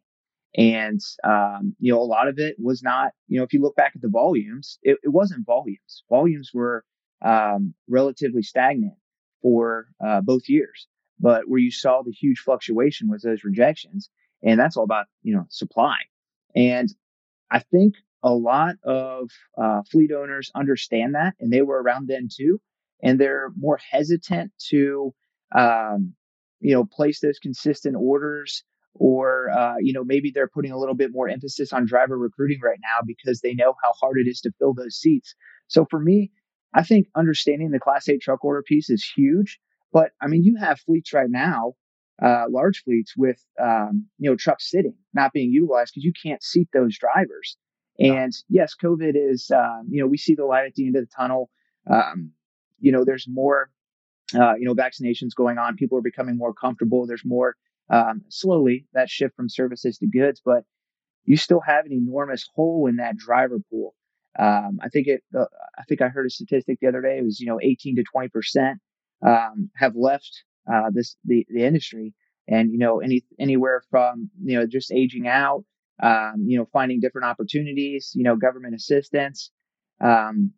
And 0.58 1.00
um, 1.24 1.76
you 1.80 1.94
know 1.94 2.02
a 2.02 2.04
lot 2.04 2.28
of 2.28 2.38
it 2.40 2.56
was 2.60 2.84
not 2.84 3.12
you 3.28 3.38
know 3.38 3.44
if 3.44 3.54
you 3.54 3.62
look 3.62 3.76
back 3.76 3.94
at 3.96 4.02
the 4.02 4.10
volumes 4.10 4.80
it, 4.84 4.98
it 5.04 5.10
wasn't 5.10 5.46
volumes. 5.46 6.04
Volumes 6.10 6.52
were 6.54 6.84
um, 7.24 7.74
relatively 7.88 8.42
stagnant 8.44 8.96
for 9.42 9.88
uh, 10.06 10.22
both 10.22 10.50
years. 10.50 10.88
But 11.20 11.48
where 11.48 11.60
you 11.60 11.72
saw 11.72 12.02
the 12.02 12.12
huge 12.12 12.40
fluctuation 12.40 13.08
was 13.10 13.22
those 13.22 13.44
rejections 13.44 14.10
and 14.44 14.60
that's 14.60 14.76
all 14.78 14.84
about 14.84 15.06
you 15.24 15.36
know 15.36 15.46
supply. 15.50 15.98
And 16.56 16.90
i 17.52 17.60
think 17.60 17.96
a 18.24 18.34
lot 18.34 18.76
of 18.84 19.30
uh, 19.58 19.82
fleet 19.92 20.12
owners 20.12 20.52
understand 20.56 21.16
that 21.16 21.36
and 21.40 21.52
they 21.52 21.62
were 21.62 21.82
around 21.82 22.08
then 22.08 22.28
too 22.32 22.60
and 23.04 23.20
they're 23.20 23.52
more 23.58 23.80
hesitant 23.92 24.52
to 24.70 25.14
um, 25.56 26.14
you 26.62 26.74
know, 26.74 26.86
place 26.86 27.20
those 27.20 27.40
consistent 27.40 27.96
orders 27.98 28.64
or, 28.94 29.50
uh, 29.52 29.76
you 29.80 29.94
know, 29.94 30.04
maybe 30.04 30.32
they're 30.32 30.48
putting 30.48 30.72
a 30.72 30.78
little 30.78 30.96
bit 30.96 31.12
more 31.12 31.30
emphasis 31.30 31.74
on 31.74 31.86
driver 31.86 32.18
recruiting 32.18 32.60
right 32.62 32.80
now 32.82 33.06
because 33.06 33.42
they 33.42 33.54
know 33.54 33.74
how 33.84 33.92
hard 34.00 34.18
it 34.18 34.30
is 34.30 34.42
to 34.42 34.52
fill 34.60 34.74
those 34.74 34.96
seats. 34.96 35.34
So 35.68 35.86
for 35.90 36.00
me, 36.00 36.32
I 36.74 36.84
think 36.84 37.08
understanding 37.16 37.72
the 37.72 37.80
class 37.80 38.08
eight 38.08 38.22
truck 38.22 38.44
order 38.44 38.64
piece 38.64 38.90
is 38.90 39.04
huge. 39.04 39.60
But 39.92 40.12
I 40.22 40.28
mean, 40.28 40.44
you 40.44 40.56
have 40.58 40.80
fleets 40.80 41.14
right 41.14 41.30
now, 41.30 41.74
uh, 42.22 42.46
large 42.50 42.84
fleets 42.84 43.14
with, 43.18 43.44
um, 43.62 44.08
you 44.18 44.30
know, 44.30 44.36
trucks 44.36 44.70
sitting, 44.70 44.96
not 45.14 45.34
being 45.34 45.52
utilized 45.52 45.94
because 45.94 46.06
you 46.06 46.14
can't 46.24 46.44
seat 46.44 46.70
those 46.74 46.98
drivers. 46.98 47.58
And 48.00 48.34
yes, 48.50 48.74
COVID 48.82 49.14
is, 49.16 49.52
um, 49.54 49.88
you 49.90 50.02
know, 50.02 50.08
we 50.08 50.18
see 50.18 50.36
the 50.36 50.46
light 50.46 50.66
at 50.66 50.76
the 50.76 50.88
end 50.88 50.96
of 50.96 51.04
the 51.04 51.16
tunnel. 51.16 51.50
Um, 51.92 52.32
you 52.80 52.92
know, 52.92 53.04
there's 53.06 53.28
more 53.30 53.70
uh, 54.36 54.56
you 54.56 54.66
know, 54.66 54.76
vaccinations 54.76 55.36
going 55.36 55.58
on. 55.58 55.76
People 55.76 55.98
are 55.98 56.04
becoming 56.04 56.38
more 56.38 56.54
comfortable. 56.54 57.06
There's 57.06 57.26
more 57.26 57.56
um, 57.90 58.22
slowly 58.30 58.86
that 58.94 59.10
shift 59.10 59.36
from 59.36 59.50
services 59.50 59.98
to 59.98 60.08
goods, 60.08 60.42
but 60.44 60.64
you 61.26 61.38
still 61.38 61.62
have 61.62 61.86
an 61.86 61.92
enormous 61.92 62.48
hole 62.56 62.88
in 62.88 62.98
that 62.98 63.18
driver 63.18 63.60
pool. 63.70 63.94
Um, 64.40 64.80
I 64.82 64.90
think 64.90 65.08
it. 65.08 65.24
Uh, 65.38 65.46
I 65.78 65.84
think 65.84 66.02
I 66.02 66.08
heard 66.08 66.26
a 66.26 66.30
statistic 66.30 66.80
the 66.82 66.88
other 66.88 67.02
day. 67.02 67.18
It 67.18 67.24
was 67.24 67.40
you 67.40 67.48
know 67.48 67.60
18 67.62 67.98
to 67.98 68.04
20 68.04 68.30
percent 68.30 68.80
um, 69.26 69.70
have 69.76 69.96
left 69.96 70.44
uh, 70.72 70.90
this 70.94 71.18
the, 71.26 71.46
the 71.50 71.64
industry, 71.64 72.14
and 72.48 72.72
you 72.72 72.78
know 72.78 73.00
any 73.00 73.24
anywhere 73.40 73.82
from 73.90 74.30
you 74.44 74.58
know 74.58 74.66
just 74.66 74.92
aging 74.92 75.28
out, 75.28 75.66
um, 76.02 76.46
you 76.48 76.58
know 76.58 76.66
finding 76.72 77.02
different 77.02 77.26
opportunities, 77.26 78.14
you 78.16 78.24
know 78.24 78.38
government 78.38 78.74
assistance, 78.74 79.52
um, 80.00 80.54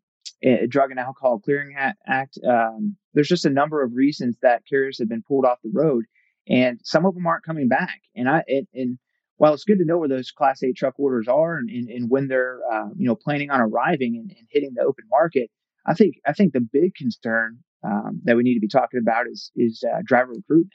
drug 0.68 0.92
and 0.92 1.00
alcohol 1.00 1.40
clearing 1.40 1.76
act 2.06 2.38
um, 2.48 2.98
there's 3.14 3.28
just 3.28 3.46
a 3.46 3.50
number 3.50 3.84
of 3.84 3.94
reasons 3.94 4.38
that 4.42 4.64
carriers 4.68 5.00
have 5.00 5.10
been 5.10 5.24
pulled 5.24 5.46
off 5.46 5.60
the 5.64 5.72
road, 5.74 6.06
and 6.48 6.80
some 6.84 7.06
of 7.06 7.14
them 7.14 7.26
aren't 7.26 7.46
coming 7.46 7.68
back. 7.68 8.02
And 8.16 8.28
I 8.28 8.44
and, 8.48 8.68
and 8.74 8.98
while 9.38 9.54
it's 9.54 9.64
good 9.64 9.80
to 9.80 9.86
know 9.86 9.98
where 9.98 10.10
those 10.10 10.32
Class 10.32 10.64
8 10.64 10.76
truck 10.76 10.94
orders 10.98 11.28
are 11.28 11.58
and, 11.58 11.70
and, 11.70 11.90
and 11.90 12.10
when 12.10 12.28
they're 12.28 12.60
uh, 12.72 12.90
you 12.96 13.08
know 13.08 13.16
planning 13.16 13.50
on 13.50 13.62
arriving 13.62 14.16
and, 14.16 14.32
and, 14.38 14.48
hitting 14.50 14.74
the 14.76 14.84
open 14.84 15.06
market, 15.10 15.50
I 15.86 15.94
think 15.94 16.16
I 16.26 16.34
think 16.34 16.54
the 16.54 16.62
big 16.62 16.96
concern 16.96 17.60
um, 17.84 18.22
that 18.24 18.36
we 18.36 18.44
need 18.44 18.56
to 18.56 18.60
be 18.60 18.68
talking 18.68 19.00
about 19.00 19.28
is 19.28 19.52
is 19.56 19.84
uh, 19.88 20.02
driver 20.06 20.34
recruitment. 20.34 20.72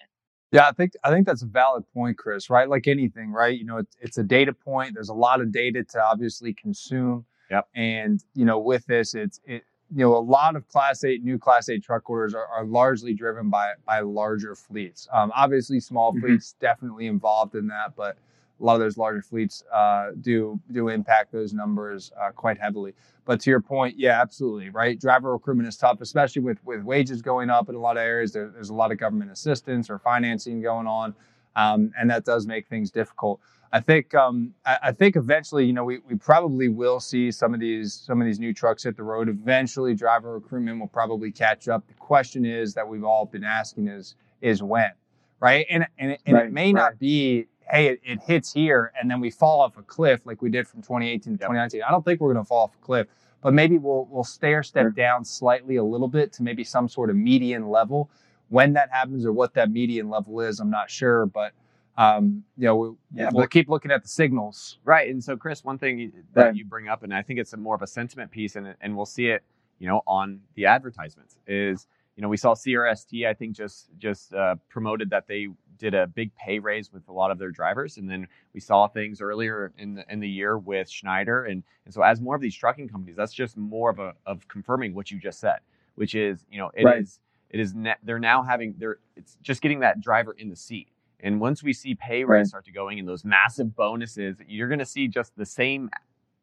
Yeah, 0.51 0.67
I 0.67 0.73
think 0.73 0.93
I 1.05 1.11
think 1.11 1.27
that's 1.27 1.43
a 1.43 1.47
valid 1.47 1.85
point, 1.93 2.17
Chris. 2.19 2.49
Right, 2.49 2.69
like 2.69 2.87
anything, 2.87 3.33
right? 3.33 3.59
You 3.59 3.67
know, 3.67 3.79
it's, 3.79 3.97
it's 4.01 4.19
a 4.19 4.23
data 4.23 4.53
point. 4.53 4.93
There's 4.95 5.11
a 5.11 5.15
lot 5.15 5.41
of 5.41 5.53
data 5.53 5.85
to 5.85 6.03
obviously 6.03 6.55
consume. 6.55 7.27
Yep. 7.51 7.69
And 7.75 8.23
you 8.35 8.45
know, 8.45 8.59
with 8.59 8.87
this, 8.87 9.15
it's 9.15 9.41
it 9.45 9.65
you 9.95 10.05
know, 10.05 10.17
a 10.17 10.19
lot 10.19 10.55
of 10.55 10.69
Class 10.69 11.03
8, 11.03 11.25
new 11.25 11.39
Class 11.39 11.69
8 11.69 11.83
truck 11.83 12.11
orders 12.11 12.35
are, 12.35 12.47
are 12.47 12.65
largely 12.65 13.15
driven 13.15 13.49
by, 13.49 13.73
by 13.87 14.01
larger 14.01 14.55
fleets. 14.55 15.09
Um, 15.13 15.33
obviously, 15.35 15.81
small 15.81 16.13
mm-hmm. 16.13 16.27
fleets 16.27 16.55
definitely 16.61 17.07
involved 17.07 17.55
in 17.55 17.69
that, 17.69 17.97
but 17.97 18.19
a 18.61 18.65
lot 18.65 18.75
of 18.75 18.81
those 18.81 18.99
larger 18.99 19.23
fleets 19.23 19.63
uh, 19.73 20.11
do 20.21 20.61
do 20.73 20.89
impact 20.89 21.33
those 21.33 21.53
numbers 21.53 22.11
uh, 22.21 22.31
quite 22.33 22.59
heavily. 22.59 22.93
But 23.25 23.41
to 23.43 23.51
your 23.51 23.61
point, 23.61 23.97
yeah, 23.99 24.21
absolutely, 24.21 24.71
right. 24.71 25.01
Driver 25.01 25.33
recruitment 25.33 25.69
is 25.69 25.77
tough, 25.77 26.01
especially 26.01 26.43
with 26.43 26.59
with 26.65 26.83
wages 26.83 27.23
going 27.23 27.51
up 27.51 27.69
in 27.69 27.77
a 27.77 27.79
lot 27.79 27.97
of 27.97 28.03
areas. 28.03 28.33
There, 28.33 28.49
there's 28.49 28.71
a 28.71 28.75
lot 28.75 28.91
of 28.91 28.99
government 28.99 29.31
assistance 29.31 29.89
or 29.89 29.99
financing 29.99 30.61
going 30.61 30.89
on, 30.89 31.15
um, 31.55 31.93
and 31.99 32.11
that 32.11 32.25
does 32.25 32.47
make 32.47 32.67
things 32.67 32.91
difficult. 32.91 33.41
I 33.73 33.81
think 33.81 34.15
um, 34.15 34.55
I, 34.65 34.79
I, 34.85 34.93
think 34.93 35.17
eventually, 35.17 35.67
you 35.67 35.73
know, 35.73 35.85
we, 35.85 35.99
we 36.09 36.15
probably 36.15 36.69
will 36.69 37.01
see 37.01 37.31
some 37.31 37.53
of 37.53 37.61
these 37.61 37.93
some 37.93 38.21
of 38.21 38.27
these 38.27 38.41
new 38.41 38.55
trucks 38.55 38.85
hit 38.85 38.97
the 38.97 39.03
road. 39.03 39.29
Eventually, 39.29 39.95
driver 39.95 40.35
recruitment 40.35 40.81
will 40.81 40.89
probably 40.89 41.31
catch 41.31 41.69
up. 41.69 41.87
The 41.87 41.95
question 41.95 42.45
is 42.45 42.75
that 42.75 42.89
we've 42.89 43.05
all 43.05 43.27
been 43.27 43.45
asking 43.45 43.89
is 43.89 44.15
is 44.41 44.63
when, 44.63 44.93
right? 45.41 45.67
And 45.69 45.87
and, 45.99 46.17
and 46.25 46.35
right, 46.35 46.47
it 46.47 46.53
may 46.53 46.73
right. 46.73 46.75
not 46.75 46.99
be 46.99 47.47
hey 47.71 47.89
it, 47.89 48.01
it, 48.03 48.21
hits 48.23 48.53
here 48.53 48.93
and 48.99 49.11
then 49.11 49.21
we 49.21 49.31
fall 49.31 49.61
off 49.61 49.77
a 49.77 49.83
cliff 49.83 50.25
like 50.25 50.41
we 50.41 50.49
did 50.49 50.67
from 50.67 50.81
2018 50.81 51.21
to 51.21 51.31
yep. 51.33 51.41
2019. 51.41 51.83
I 51.87 51.91
don't 51.91 52.03
think 52.03 52.21
we're 52.21 52.33
going 52.33 52.43
to 52.43 52.49
fall 52.49 52.65
off 52.65 52.75
a 52.75 52.85
cliff, 52.85 53.07
but 53.43 53.53
maybe 53.53 53.77
we'll 53.77 54.09
we'll 54.11 54.25
stair 54.25 54.63
step 54.63 54.85
sure. 54.85 54.91
down 54.91 55.25
slightly 55.27 55.77
a 55.77 55.85
little 55.85 56.09
bit 56.09 56.33
to 56.35 56.43
maybe 56.43 56.65
some 56.65 56.89
sort 56.89 57.11
of 57.11 57.17
median 57.17 57.69
level. 57.69 58.09
When 58.49 58.73
that 58.73 58.91
happens 58.91 59.27
or 59.27 59.33
what 59.33 59.53
that 59.55 59.71
median 59.71 60.09
level 60.09 60.41
is, 60.41 60.59
I'm 60.59 60.71
not 60.71 60.91
sure, 60.91 61.27
but 61.27 61.53
um, 61.99 62.45
you 62.57 62.65
know, 62.65 62.77
we, 62.77 62.91
yeah, 63.13 63.29
we'll 63.33 63.49
keep 63.49 63.69
looking 63.69 63.91
at 63.91 64.05
the 64.05 64.09
signals. 64.09 64.79
Right. 64.85 65.11
And 65.11 65.23
so, 65.23 65.37
Chris, 65.37 65.65
one 65.65 65.79
thing 65.79 66.13
that 66.33 66.41
right. 66.41 66.55
you 66.55 66.65
bring 66.65 66.89
up, 66.89 67.03
and 67.03 67.13
I 67.13 67.23
think 67.23 67.41
it's 67.41 67.55
more 67.57 67.75
of 67.75 67.83
a 67.83 67.89
sentiment 67.89 68.31
piece, 68.31 68.55
and, 68.55 68.75
and 68.81 68.97
we'll 68.97 69.05
see 69.05 69.27
it, 69.27 69.43
you 69.81 69.89
know, 69.89 70.03
on 70.07 70.41
the 70.55 70.65
advertisements 70.65 71.39
is, 71.49 71.89
you 72.15 72.23
know, 72.23 72.29
we 72.29 72.37
saw 72.37 72.55
CRST, 72.55 73.27
I 73.27 73.35
think, 73.35 73.57
just 73.57 73.91
just 73.99 74.33
uh, 74.33 74.55
promoted 74.69 75.11
that 75.11 75.27
they 75.27 75.49
did 75.77 75.95
a 75.95 76.07
big 76.07 76.35
pay 76.37 76.61
raise 76.61 76.93
with 76.93 77.09
a 77.09 77.13
lot 77.13 77.33
of 77.33 77.39
their 77.39 77.51
drivers, 77.51 77.97
and 77.97 78.09
then 78.09 78.29
we 78.55 78.61
saw 78.61 78.87
things 78.87 79.21
earlier 79.21 79.73
in 79.77 79.95
the 79.95 80.05
in 80.09 80.21
the 80.21 80.29
year 80.29 80.57
with 80.57 80.89
Schneider, 80.89 81.45
and 81.45 81.65
and 81.85 81.95
so 81.95 82.03
as 82.03 82.21
more 82.21 82.35
of 82.35 82.41
these 82.41 82.55
trucking 82.55 82.89
companies, 82.89 83.17
that's 83.17 83.33
just 83.33 83.57
more 83.57 83.91
of 83.91 83.99
a 83.99 84.15
of 84.27 84.47
confirming 84.49 84.95
what 84.95 85.11
you 85.11 85.19
just 85.19 85.39
said, 85.39 85.59
which 85.95 86.15
is, 86.17 86.45
you 86.51 86.59
know, 86.59 86.71
it 86.75 86.85
right. 86.85 87.03
is 87.03 87.21
it 87.51 87.61
is 87.61 87.75
ne- 87.75 87.95
they're 88.03 88.19
now 88.19 88.43
having 88.43 88.75
they're 88.79 88.99
it's 89.17 89.37
just 89.41 89.63
getting 89.63 89.81
that 89.81 90.01
driver 90.01 90.33
in 90.33 90.49
the 90.49 90.57
seat 90.57 90.89
and 91.21 91.41
once 91.41 91.63
we 91.63 91.73
see 91.73 91.95
pay 91.95 92.25
rates 92.25 92.29
right. 92.29 92.47
start 92.47 92.65
to 92.67 92.73
going 92.73 92.99
and 92.99 93.09
those 93.09 93.25
massive 93.25 93.75
bonuses, 93.75 94.39
you're 94.47 94.69
going 94.69 94.79
to 94.79 94.87
see 94.87 95.09
just 95.09 95.37
the 95.37 95.47
same 95.47 95.91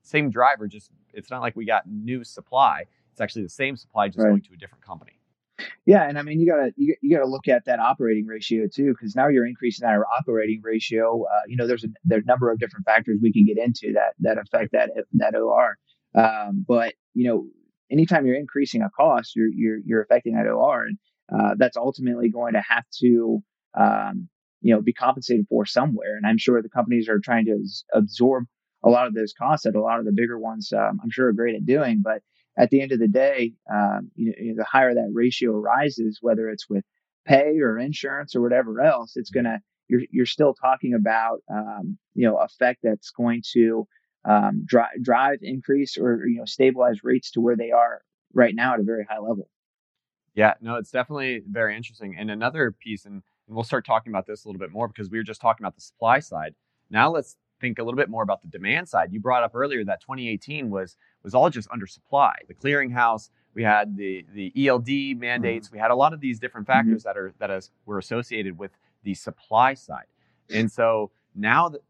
same 0.01 0.29
driver. 0.29 0.67
Just 0.67 0.91
it's 1.13 1.29
not 1.29 1.41
like 1.41 1.55
we 1.55 1.65
got 1.65 1.83
new 1.88 2.23
supply. 2.23 2.85
It's 3.11 3.21
actually 3.21 3.43
the 3.43 3.49
same 3.49 3.77
supply 3.77 4.09
just 4.09 4.19
right. 4.19 4.29
going 4.29 4.41
to 4.41 4.53
a 4.53 4.57
different 4.57 4.83
company. 4.83 5.19
Yeah, 5.85 6.07
and 6.07 6.19
I 6.19 6.21
mean 6.21 6.41
you 6.41 6.47
gotta 6.47 6.73
you, 6.75 6.95
you 7.01 7.15
gotta 7.15 7.29
look 7.29 7.47
at 7.47 7.63
that 7.65 7.79
operating 7.79 8.25
ratio 8.25 8.67
too, 8.73 8.91
because 8.91 9.15
now 9.15 9.29
you're 9.29 9.45
increasing 9.45 9.88
that 9.88 9.97
operating 10.19 10.61
ratio. 10.61 11.23
Uh, 11.23 11.41
you 11.47 11.55
know, 11.55 11.65
there's 11.65 11.85
a 11.85 11.88
there's 12.03 12.23
a 12.23 12.27
number 12.27 12.51
of 12.51 12.59
different 12.59 12.85
factors 12.85 13.19
we 13.21 13.31
can 13.31 13.45
get 13.45 13.57
into 13.57 13.93
that 13.93 14.13
that 14.19 14.38
affect 14.38 14.73
that 14.73 14.91
that 15.13 15.35
OR. 15.35 15.77
Um, 16.13 16.65
but 16.67 16.93
you 17.13 17.27
know, 17.27 17.47
anytime 17.89 18.25
you're 18.25 18.35
increasing 18.35 18.81
a 18.81 18.89
cost, 18.89 19.35
you're 19.35 19.47
you're 19.47 19.79
you're 19.85 20.01
affecting 20.01 20.35
that 20.35 20.47
OR, 20.47 20.83
and 20.83 20.97
uh, 21.33 21.55
that's 21.57 21.77
ultimately 21.77 22.29
going 22.29 22.53
to 22.53 22.61
have 22.67 22.83
to 22.99 23.41
um, 23.75 24.27
you 24.65 24.73
know, 24.73 24.82
be 24.82 24.93
compensated 24.93 25.45
for 25.47 25.63
somewhere. 25.63 26.17
And 26.17 26.25
I'm 26.25 26.39
sure 26.39 26.60
the 26.60 26.69
companies 26.69 27.08
are 27.08 27.19
trying 27.19 27.45
to 27.45 27.63
absorb 27.93 28.45
a 28.84 28.89
lot 28.89 29.06
of 29.06 29.13
those 29.13 29.32
costs 29.32 29.65
that 29.65 29.75
a 29.75 29.80
lot 29.80 29.99
of 29.99 30.06
the 30.06 30.12
bigger 30.12 30.39
ones, 30.39 30.73
um, 30.75 30.99
I'm 31.04 31.12
sure, 31.12 31.28
are 31.28 31.34
great 31.34 31.54
at 31.54 31.67
doing. 31.67 32.01
But 32.04 32.23
at 32.58 32.71
the 32.71 32.82
end 32.82 32.91
of 32.91 32.97
the 32.97 33.08
day, 33.08 33.54
um, 33.71 34.10
you 34.15 34.34
know, 34.34 34.56
the 34.58 34.65
higher 34.65 34.95
that 34.95 35.12
ratio 35.13 35.51
rises, 35.51 36.17
whether 36.19 36.49
it's 36.49 36.67
with 36.67 36.84
pay 37.28 37.60
or 37.60 37.78
insurance 37.78 38.36
or 38.36 38.41
whatever 38.41 38.82
else, 38.82 39.15
it's 39.15 39.30
going 39.30 39.43
to 39.43 39.60
you're 39.88 40.01
you're 40.10 40.25
still 40.25 40.56
talking 40.56 40.95
about 40.95 41.41
um, 41.47 41.99
you 42.15 42.28
know 42.28 42.38
effect 42.38 42.80
that's 42.82 43.12
going 43.12 43.43
to 43.54 43.88
um, 44.28 44.63
drive 44.65 44.99
drive 44.99 45.38
increase 45.43 45.95
or 45.95 46.25
you 46.25 46.39
know 46.39 46.45
stabilize 46.45 47.04
rates 47.04 47.30
to 47.34 47.39
where 47.39 47.56
they 47.56 47.69
are 47.69 48.01
right 48.34 48.56
now 48.56 48.73
at 48.73 48.80
a 48.80 48.84
very 48.84 49.06
high 49.08 49.19
level. 49.19 49.47
Yeah, 50.34 50.56
no, 50.60 50.78
it's 50.78 50.89
definitely 50.89 51.43
very 51.47 51.78
interesting. 51.78 52.15
And 52.17 52.32
another 52.32 52.71
piece, 52.71 53.06
and, 53.06 53.21
and 53.47 53.55
we'll 53.55 53.63
start 53.63 53.86
talking 53.86 54.12
about 54.12 54.25
this 54.25 54.45
a 54.45 54.47
little 54.47 54.60
bit 54.60 54.71
more 54.71 54.88
because 54.88 55.10
we 55.10 55.17
were 55.17 55.23
just 55.23 55.41
talking 55.41 55.63
about 55.63 55.75
the 55.75 55.81
supply 55.81 56.19
side. 56.19 56.55
Now 56.89 57.10
let's 57.12 57.38
think 57.62 57.79
a 57.79 57.84
little 57.84 57.97
bit 57.97 58.10
more 58.10 58.23
about 58.23 58.41
the 58.41 58.47
demand 58.47 58.89
side. 58.89 59.12
You 59.12 59.19
brought 59.19 59.43
up 59.43 59.51
earlier 59.55 59.84
that 59.86 60.01
2018 60.01 60.69
was 60.69 60.97
was 61.23 61.34
all 61.34 61.49
just 61.49 61.69
under 61.71 61.88
supply. 61.88 62.34
The 62.47 62.53
clearinghouse, 62.53 63.29
we 63.53 63.63
had 63.63 63.95
the 63.95 64.25
the 64.34 64.67
ELD 64.67 65.19
mandates, 65.19 65.67
mm-hmm. 65.67 65.77
we 65.77 65.79
had 65.79 65.91
a 65.91 65.95
lot 65.95 66.13
of 66.13 66.19
these 66.19 66.39
different 66.39 66.67
mm-hmm. 66.67 66.79
factors 66.79 67.03
mm-hmm. 67.03 67.10
that 67.10 67.17
are 67.17 67.34
that 67.39 67.51
is, 67.51 67.71
were 67.86 67.97
associated 67.97 68.58
with 68.58 68.71
the 69.03 69.13
supply 69.13 69.73
side. 69.73 70.05
And 70.51 70.71
so 70.71 71.12
now 71.34 71.69
that 71.69 71.81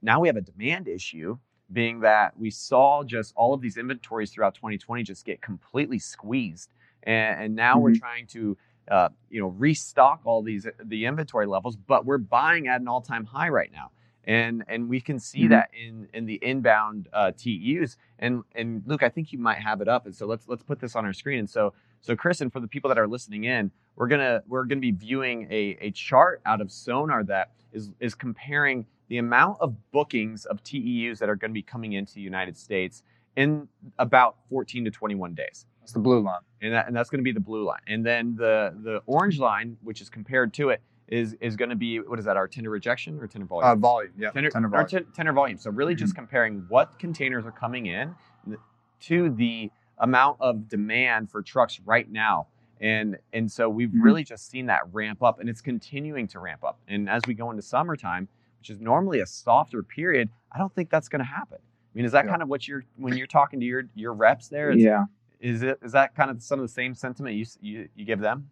now 0.00 0.20
we 0.20 0.28
have 0.28 0.36
a 0.36 0.42
demand 0.42 0.88
issue 0.88 1.38
being 1.72 2.00
that 2.00 2.38
we 2.38 2.50
saw 2.50 3.04
just 3.04 3.34
all 3.36 3.52
of 3.52 3.60
these 3.60 3.76
inventories 3.76 4.30
throughout 4.30 4.54
2020 4.54 5.02
just 5.02 5.26
get 5.26 5.42
completely 5.42 5.98
squeezed 5.98 6.72
and, 7.02 7.42
and 7.42 7.54
now 7.54 7.74
mm-hmm. 7.74 7.82
we're 7.82 7.94
trying 7.94 8.26
to 8.26 8.56
uh, 8.90 9.08
you 9.30 9.40
know 9.40 9.48
restock 9.48 10.20
all 10.24 10.42
these 10.42 10.66
the 10.84 11.04
inventory 11.04 11.46
levels 11.46 11.76
but 11.76 12.04
we're 12.04 12.18
buying 12.18 12.68
at 12.68 12.80
an 12.80 12.88
all-time 12.88 13.24
high 13.24 13.48
right 13.48 13.70
now 13.72 13.90
and 14.24 14.64
and 14.68 14.88
we 14.88 15.00
can 15.00 15.18
see 15.18 15.40
mm-hmm. 15.40 15.50
that 15.50 15.70
in 15.72 16.08
in 16.14 16.26
the 16.26 16.38
inbound 16.42 17.08
uh, 17.12 17.32
TEUs 17.36 17.96
and 18.18 18.42
and 18.54 18.82
Luke 18.86 19.02
I 19.02 19.08
think 19.08 19.32
you 19.32 19.38
might 19.38 19.58
have 19.58 19.80
it 19.80 19.88
up 19.88 20.06
and 20.06 20.14
so 20.14 20.26
let's 20.26 20.48
let's 20.48 20.62
put 20.62 20.80
this 20.80 20.96
on 20.96 21.04
our 21.04 21.12
screen 21.12 21.40
and 21.40 21.50
so 21.50 21.72
so 22.00 22.14
Kristen 22.14 22.50
for 22.50 22.60
the 22.60 22.68
people 22.68 22.88
that 22.88 22.98
are 22.98 23.08
listening 23.08 23.44
in 23.44 23.70
we're 23.96 24.08
gonna 24.08 24.42
we're 24.46 24.64
gonna 24.64 24.80
be 24.80 24.92
viewing 24.92 25.46
a, 25.50 25.76
a 25.80 25.90
chart 25.90 26.40
out 26.46 26.60
of 26.60 26.70
Sonar 26.70 27.24
that 27.24 27.52
is 27.72 27.92
is 28.00 28.14
comparing 28.14 28.86
the 29.08 29.18
amount 29.18 29.58
of 29.60 29.74
bookings 29.90 30.44
of 30.46 30.62
TEUs 30.62 31.18
that 31.18 31.28
are 31.28 31.36
going 31.36 31.50
to 31.50 31.54
be 31.54 31.62
coming 31.62 31.94
into 31.94 32.14
the 32.14 32.20
United 32.20 32.56
States 32.56 33.02
in 33.36 33.68
about 33.98 34.36
14 34.50 34.84
to 34.84 34.90
21 34.90 35.34
days. 35.34 35.66
That's 35.88 35.94
the 35.94 36.00
blue 36.00 36.20
line, 36.20 36.40
and, 36.60 36.74
that, 36.74 36.86
and 36.86 36.94
that's 36.94 37.08
going 37.08 37.20
to 37.20 37.24
be 37.24 37.32
the 37.32 37.40
blue 37.40 37.64
line. 37.64 37.80
And 37.86 38.04
then 38.04 38.36
the 38.36 38.74
the 38.82 39.00
orange 39.06 39.38
line, 39.38 39.78
which 39.82 40.02
is 40.02 40.10
compared 40.10 40.52
to 40.54 40.68
it, 40.68 40.82
is 41.06 41.34
is 41.40 41.56
going 41.56 41.70
to 41.70 41.76
be 41.76 41.98
what 42.00 42.18
is 42.18 42.26
that? 42.26 42.36
Our 42.36 42.46
tender 42.46 42.68
rejection 42.68 43.18
or 43.18 43.26
tender 43.26 43.46
volume? 43.46 43.70
Uh, 43.70 43.74
volume, 43.74 44.12
yeah. 44.18 44.30
Tender, 44.30 44.50
tender 44.50 44.68
volume. 44.68 44.86
T- 44.86 45.10
tender 45.16 45.32
volume. 45.32 45.56
So 45.56 45.70
really, 45.70 45.94
mm-hmm. 45.94 46.00
just 46.00 46.14
comparing 46.14 46.66
what 46.68 46.98
containers 46.98 47.46
are 47.46 47.52
coming 47.52 47.86
in 47.86 48.14
to 49.00 49.30
the 49.30 49.70
amount 49.96 50.36
of 50.40 50.68
demand 50.68 51.30
for 51.30 51.40
trucks 51.40 51.80
right 51.86 52.10
now 52.12 52.48
and 52.82 53.16
and 53.32 53.50
so 53.50 53.66
we've 53.66 53.88
mm-hmm. 53.88 54.02
really 54.02 54.24
just 54.24 54.50
seen 54.50 54.66
that 54.66 54.82
ramp 54.92 55.22
up 55.22 55.40
and 55.40 55.48
it's 55.48 55.62
continuing 55.62 56.28
to 56.28 56.38
ramp 56.38 56.62
up 56.62 56.78
and 56.86 57.08
as 57.08 57.22
we 57.26 57.34
go 57.34 57.50
into 57.50 57.62
summertime 57.62 58.28
which 58.60 58.70
is 58.70 58.78
normally 58.78 59.20
a 59.20 59.26
softer 59.26 59.82
period 59.82 60.28
i 60.52 60.58
don't 60.58 60.72
think 60.74 60.88
that's 60.88 61.08
going 61.08 61.18
to 61.18 61.24
happen 61.24 61.58
i 61.60 61.90
mean 61.94 62.04
is 62.04 62.12
that 62.12 62.26
yeah. 62.26 62.30
kind 62.30 62.42
of 62.42 62.48
what 62.48 62.68
you're 62.68 62.84
when 62.96 63.16
you're 63.16 63.26
talking 63.26 63.58
to 63.58 63.66
your 63.66 63.82
your 63.96 64.12
reps 64.12 64.46
there 64.46 64.70
yeah 64.70 65.06
is 65.40 65.62
it 65.62 65.78
is 65.82 65.92
that 65.92 66.14
kind 66.14 66.30
of 66.30 66.42
some 66.42 66.58
of 66.58 66.66
the 66.66 66.72
same 66.72 66.94
sentiment 66.94 67.36
you 67.36 67.46
you, 67.60 67.88
you 67.94 68.04
give 68.04 68.20
them 68.20 68.50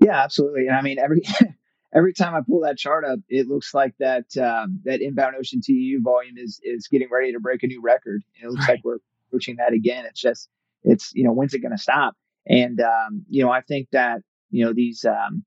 yeah 0.00 0.22
absolutely 0.22 0.66
and 0.66 0.76
i 0.76 0.82
mean 0.82 0.98
every 0.98 1.22
every 1.94 2.12
time 2.12 2.34
i 2.34 2.40
pull 2.46 2.60
that 2.60 2.78
chart 2.78 3.04
up 3.04 3.18
it 3.28 3.48
looks 3.48 3.74
like 3.74 3.94
that 3.98 4.24
um, 4.36 4.80
that 4.84 5.00
inbound 5.00 5.34
ocean 5.36 5.60
TEU 5.62 6.00
volume 6.02 6.36
is 6.36 6.60
is 6.62 6.88
getting 6.88 7.08
ready 7.10 7.32
to 7.32 7.40
break 7.40 7.62
a 7.62 7.66
new 7.66 7.80
record 7.82 8.22
it 8.42 8.48
looks 8.48 8.68
right. 8.68 8.74
like 8.74 8.84
we're 8.84 8.98
approaching 9.28 9.56
that 9.56 9.72
again 9.72 10.04
it's 10.04 10.20
just 10.20 10.48
it's 10.84 11.12
you 11.14 11.24
know 11.24 11.32
when's 11.32 11.54
it 11.54 11.60
going 11.60 11.76
to 11.76 11.82
stop 11.82 12.14
and, 12.46 12.80
um, 12.80 13.24
you 13.28 13.44
know, 13.44 13.50
I 13.50 13.60
think 13.60 13.88
that, 13.92 14.22
you 14.50 14.64
know, 14.64 14.72
these, 14.72 15.04
um, 15.04 15.44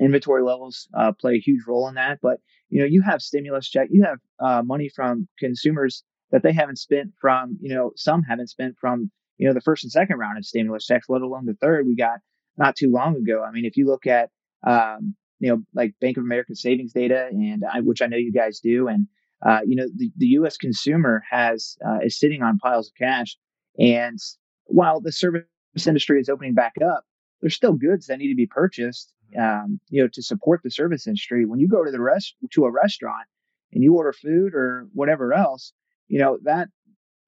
inventory 0.00 0.42
levels, 0.42 0.88
uh, 0.94 1.12
play 1.12 1.34
a 1.34 1.40
huge 1.40 1.62
role 1.66 1.88
in 1.88 1.94
that. 1.94 2.18
But, 2.20 2.40
you 2.68 2.80
know, 2.80 2.86
you 2.86 3.02
have 3.02 3.22
stimulus 3.22 3.68
check, 3.68 3.88
you 3.90 4.04
have, 4.04 4.18
uh, 4.38 4.62
money 4.62 4.88
from 4.88 5.28
consumers 5.38 6.04
that 6.30 6.42
they 6.42 6.52
haven't 6.52 6.76
spent 6.76 7.12
from, 7.20 7.58
you 7.60 7.74
know, 7.74 7.92
some 7.96 8.22
haven't 8.22 8.48
spent 8.48 8.76
from, 8.78 9.10
you 9.38 9.46
know, 9.46 9.54
the 9.54 9.60
first 9.60 9.84
and 9.84 9.92
second 9.92 10.18
round 10.18 10.38
of 10.38 10.44
stimulus 10.44 10.86
checks, 10.86 11.08
let 11.08 11.22
alone 11.22 11.46
the 11.46 11.54
third 11.54 11.86
we 11.86 11.94
got 11.94 12.20
not 12.56 12.76
too 12.76 12.90
long 12.90 13.16
ago. 13.16 13.44
I 13.46 13.50
mean, 13.50 13.64
if 13.64 13.76
you 13.76 13.86
look 13.86 14.06
at, 14.06 14.30
um, 14.66 15.14
you 15.38 15.50
know, 15.50 15.62
like 15.74 15.94
Bank 16.00 16.16
of 16.16 16.24
America 16.24 16.54
savings 16.54 16.92
data, 16.92 17.28
and 17.30 17.62
I, 17.70 17.80
which 17.80 18.00
I 18.00 18.06
know 18.06 18.16
you 18.16 18.32
guys 18.32 18.60
do, 18.60 18.88
and 18.88 19.06
uh, 19.44 19.60
you 19.66 19.76
know, 19.76 19.86
the, 19.94 20.10
the 20.16 20.26
U.S. 20.28 20.56
consumer 20.56 21.22
has 21.30 21.76
uh, 21.86 21.98
is 22.02 22.18
sitting 22.18 22.42
on 22.42 22.58
piles 22.58 22.88
of 22.88 22.94
cash, 22.94 23.36
and 23.78 24.18
while 24.64 25.00
the 25.00 25.12
service 25.12 25.44
industry 25.86 26.20
is 26.20 26.28
opening 26.28 26.54
back 26.54 26.74
up, 26.82 27.04
there's 27.40 27.54
still 27.54 27.74
goods 27.74 28.06
that 28.06 28.18
need 28.18 28.30
to 28.30 28.34
be 28.34 28.46
purchased, 28.46 29.12
um, 29.38 29.78
you 29.90 30.02
know, 30.02 30.08
to 30.14 30.22
support 30.22 30.62
the 30.62 30.70
service 30.70 31.06
industry. 31.06 31.44
When 31.44 31.60
you 31.60 31.68
go 31.68 31.84
to 31.84 31.90
the 31.90 32.00
rest 32.00 32.34
to 32.52 32.64
a 32.64 32.70
restaurant 32.70 33.26
and 33.72 33.82
you 33.82 33.94
order 33.94 34.14
food 34.14 34.54
or 34.54 34.88
whatever 34.94 35.34
else, 35.34 35.74
you 36.08 36.18
know 36.18 36.38
that 36.44 36.68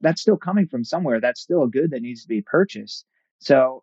that's 0.00 0.20
still 0.20 0.36
coming 0.36 0.66
from 0.66 0.84
somewhere. 0.84 1.20
That's 1.20 1.40
still 1.40 1.62
a 1.64 1.68
good 1.68 1.90
that 1.90 2.02
needs 2.02 2.22
to 2.22 2.28
be 2.28 2.42
purchased. 2.42 3.04
So 3.38 3.82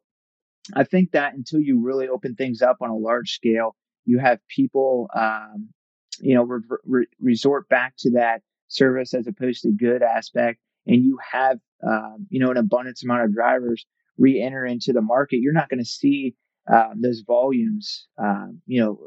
I 0.75 0.83
think 0.83 1.11
that 1.11 1.33
until 1.33 1.59
you 1.59 1.83
really 1.83 2.07
open 2.07 2.35
things 2.35 2.61
up 2.61 2.77
on 2.81 2.89
a 2.89 2.95
large 2.95 3.31
scale, 3.31 3.75
you 4.05 4.19
have 4.19 4.39
people, 4.47 5.09
um, 5.15 5.69
you 6.19 6.35
know, 6.35 6.43
re- 6.43 6.77
re- 6.85 7.07
resort 7.19 7.67
back 7.69 7.93
to 7.99 8.11
that 8.11 8.41
service 8.67 9.13
as 9.13 9.27
opposed 9.27 9.61
to 9.63 9.71
good 9.71 10.01
aspect, 10.01 10.59
and 10.87 11.03
you 11.03 11.17
have, 11.31 11.59
um, 11.87 12.27
you 12.29 12.39
know, 12.39 12.51
an 12.51 12.57
abundance 12.57 13.03
amount 13.03 13.23
of 13.23 13.33
drivers 13.33 13.85
re-enter 14.17 14.65
into 14.65 14.93
the 14.93 15.01
market, 15.01 15.37
you're 15.37 15.53
not 15.53 15.69
going 15.69 15.79
to 15.79 15.85
see 15.85 16.35
um, 16.71 17.01
those 17.01 17.21
volumes, 17.21 18.07
um, 18.17 18.61
you 18.65 18.81
know, 18.81 18.99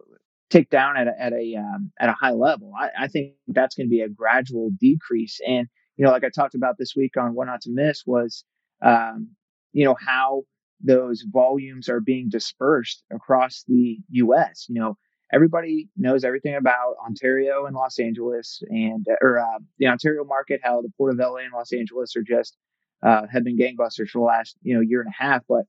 tick 0.50 0.70
down 0.70 0.96
at 0.96 1.08
a, 1.08 1.20
at 1.20 1.32
a 1.32 1.56
um, 1.56 1.90
at 1.98 2.08
a 2.08 2.12
high 2.20 2.32
level. 2.32 2.72
I, 2.78 3.04
I 3.04 3.08
think 3.08 3.32
that's 3.48 3.74
going 3.74 3.86
to 3.86 3.90
be 3.90 4.00
a 4.00 4.08
gradual 4.08 4.70
decrease. 4.78 5.40
And 5.46 5.68
you 5.98 6.04
know, 6.04 6.12
like 6.12 6.24
I 6.24 6.30
talked 6.30 6.54
about 6.54 6.78
this 6.78 6.94
week 6.96 7.16
on 7.16 7.34
What 7.34 7.46
Not 7.46 7.60
to 7.62 7.70
Miss 7.70 8.04
was, 8.06 8.44
um, 8.80 9.30
you 9.72 9.84
know, 9.84 9.96
how 9.98 10.44
those 10.80 11.24
volumes 11.28 11.88
are 11.88 12.00
being 12.00 12.28
dispersed 12.28 13.02
across 13.12 13.64
the 13.66 13.98
U.S. 14.10 14.66
You 14.68 14.80
know, 14.80 14.98
everybody 15.32 15.88
knows 15.96 16.22
everything 16.22 16.54
about 16.54 16.94
Ontario 17.04 17.66
and 17.66 17.74
Los 17.74 17.98
Angeles 17.98 18.62
and 18.68 19.04
or 19.20 19.40
uh, 19.40 19.58
the 19.78 19.88
Ontario 19.88 20.24
market, 20.24 20.60
how 20.62 20.80
the 20.80 20.90
Port 20.96 21.12
of 21.12 21.18
LA 21.18 21.38
and 21.38 21.52
Los 21.52 21.72
Angeles 21.72 22.14
are 22.14 22.22
just 22.22 22.56
uh, 23.02 23.22
have 23.30 23.42
been 23.42 23.58
gangbusters 23.58 24.10
for 24.10 24.20
the 24.20 24.24
last 24.24 24.56
you 24.62 24.74
know 24.74 24.80
year 24.80 25.00
and 25.00 25.10
a 25.10 25.22
half. 25.22 25.42
But 25.48 25.64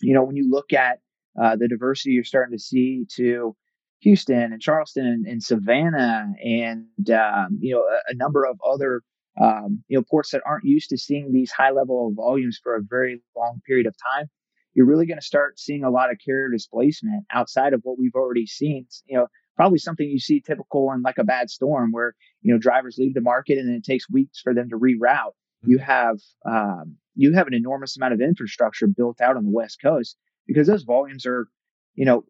you 0.00 0.12
know 0.12 0.24
when 0.24 0.36
you 0.36 0.50
look 0.50 0.72
at 0.72 0.98
uh, 1.40 1.54
the 1.54 1.68
diversity 1.68 2.10
you're 2.10 2.24
starting 2.24 2.56
to 2.56 2.62
see 2.62 3.06
to 3.14 3.54
Houston 4.00 4.52
and 4.52 4.60
Charleston 4.60 5.06
and, 5.06 5.26
and 5.26 5.40
Savannah 5.40 6.32
and 6.44 7.10
um, 7.10 7.58
you 7.60 7.74
know 7.74 7.82
a, 7.82 8.10
a, 8.10 8.14
number 8.14 8.44
of 8.44 8.60
other 8.68 9.02
um, 9.40 9.82
you 9.88 9.98
know 9.98 10.04
ports 10.08 10.30
that 10.30 10.42
aren't 10.46 10.64
used 10.64 10.90
to 10.90 10.98
seeing 10.98 11.32
these 11.32 11.50
high 11.50 11.70
level 11.70 12.08
of 12.08 12.14
volumes 12.14 12.58
for 12.62 12.76
a 12.76 12.82
very 12.82 13.22
long 13.36 13.60
period 13.66 13.86
of 13.86 13.94
time. 14.14 14.26
You're 14.74 14.86
really 14.86 15.06
going 15.06 15.20
to 15.20 15.24
start 15.24 15.60
seeing 15.60 15.84
a 15.84 15.90
lot 15.90 16.10
of 16.10 16.16
carrier 16.24 16.48
displacement 16.48 17.24
outside 17.30 17.74
of 17.74 17.80
what 17.82 17.98
we've 17.98 18.14
already 18.14 18.46
seen. 18.46 18.86
You 19.06 19.18
know, 19.18 19.26
probably 19.56 19.78
something 19.78 20.08
you 20.08 20.18
see 20.18 20.40
typical 20.40 20.90
in 20.92 21.02
like 21.02 21.18
a 21.18 21.24
bad 21.24 21.50
storm 21.50 21.92
where 21.92 22.14
you 22.40 22.52
know 22.52 22.58
drivers 22.58 22.96
leave 22.98 23.14
the 23.14 23.20
market 23.20 23.58
and 23.58 23.70
it 23.70 23.84
takes 23.84 24.08
weeks 24.10 24.40
for 24.40 24.54
them 24.54 24.68
to 24.70 24.78
reroute 24.78 25.32
you 25.64 25.78
have 25.78 26.18
um, 26.44 26.96
you 27.14 27.34
have 27.34 27.46
an 27.46 27.54
enormous 27.54 27.96
amount 27.96 28.14
of 28.14 28.20
infrastructure 28.20 28.86
built 28.86 29.20
out 29.20 29.36
on 29.36 29.44
the 29.44 29.50
West 29.50 29.78
Coast 29.82 30.16
because 30.46 30.66
those 30.66 30.82
volumes 30.82 31.26
are, 31.26 31.46
you 31.94 32.04
know, 32.04 32.24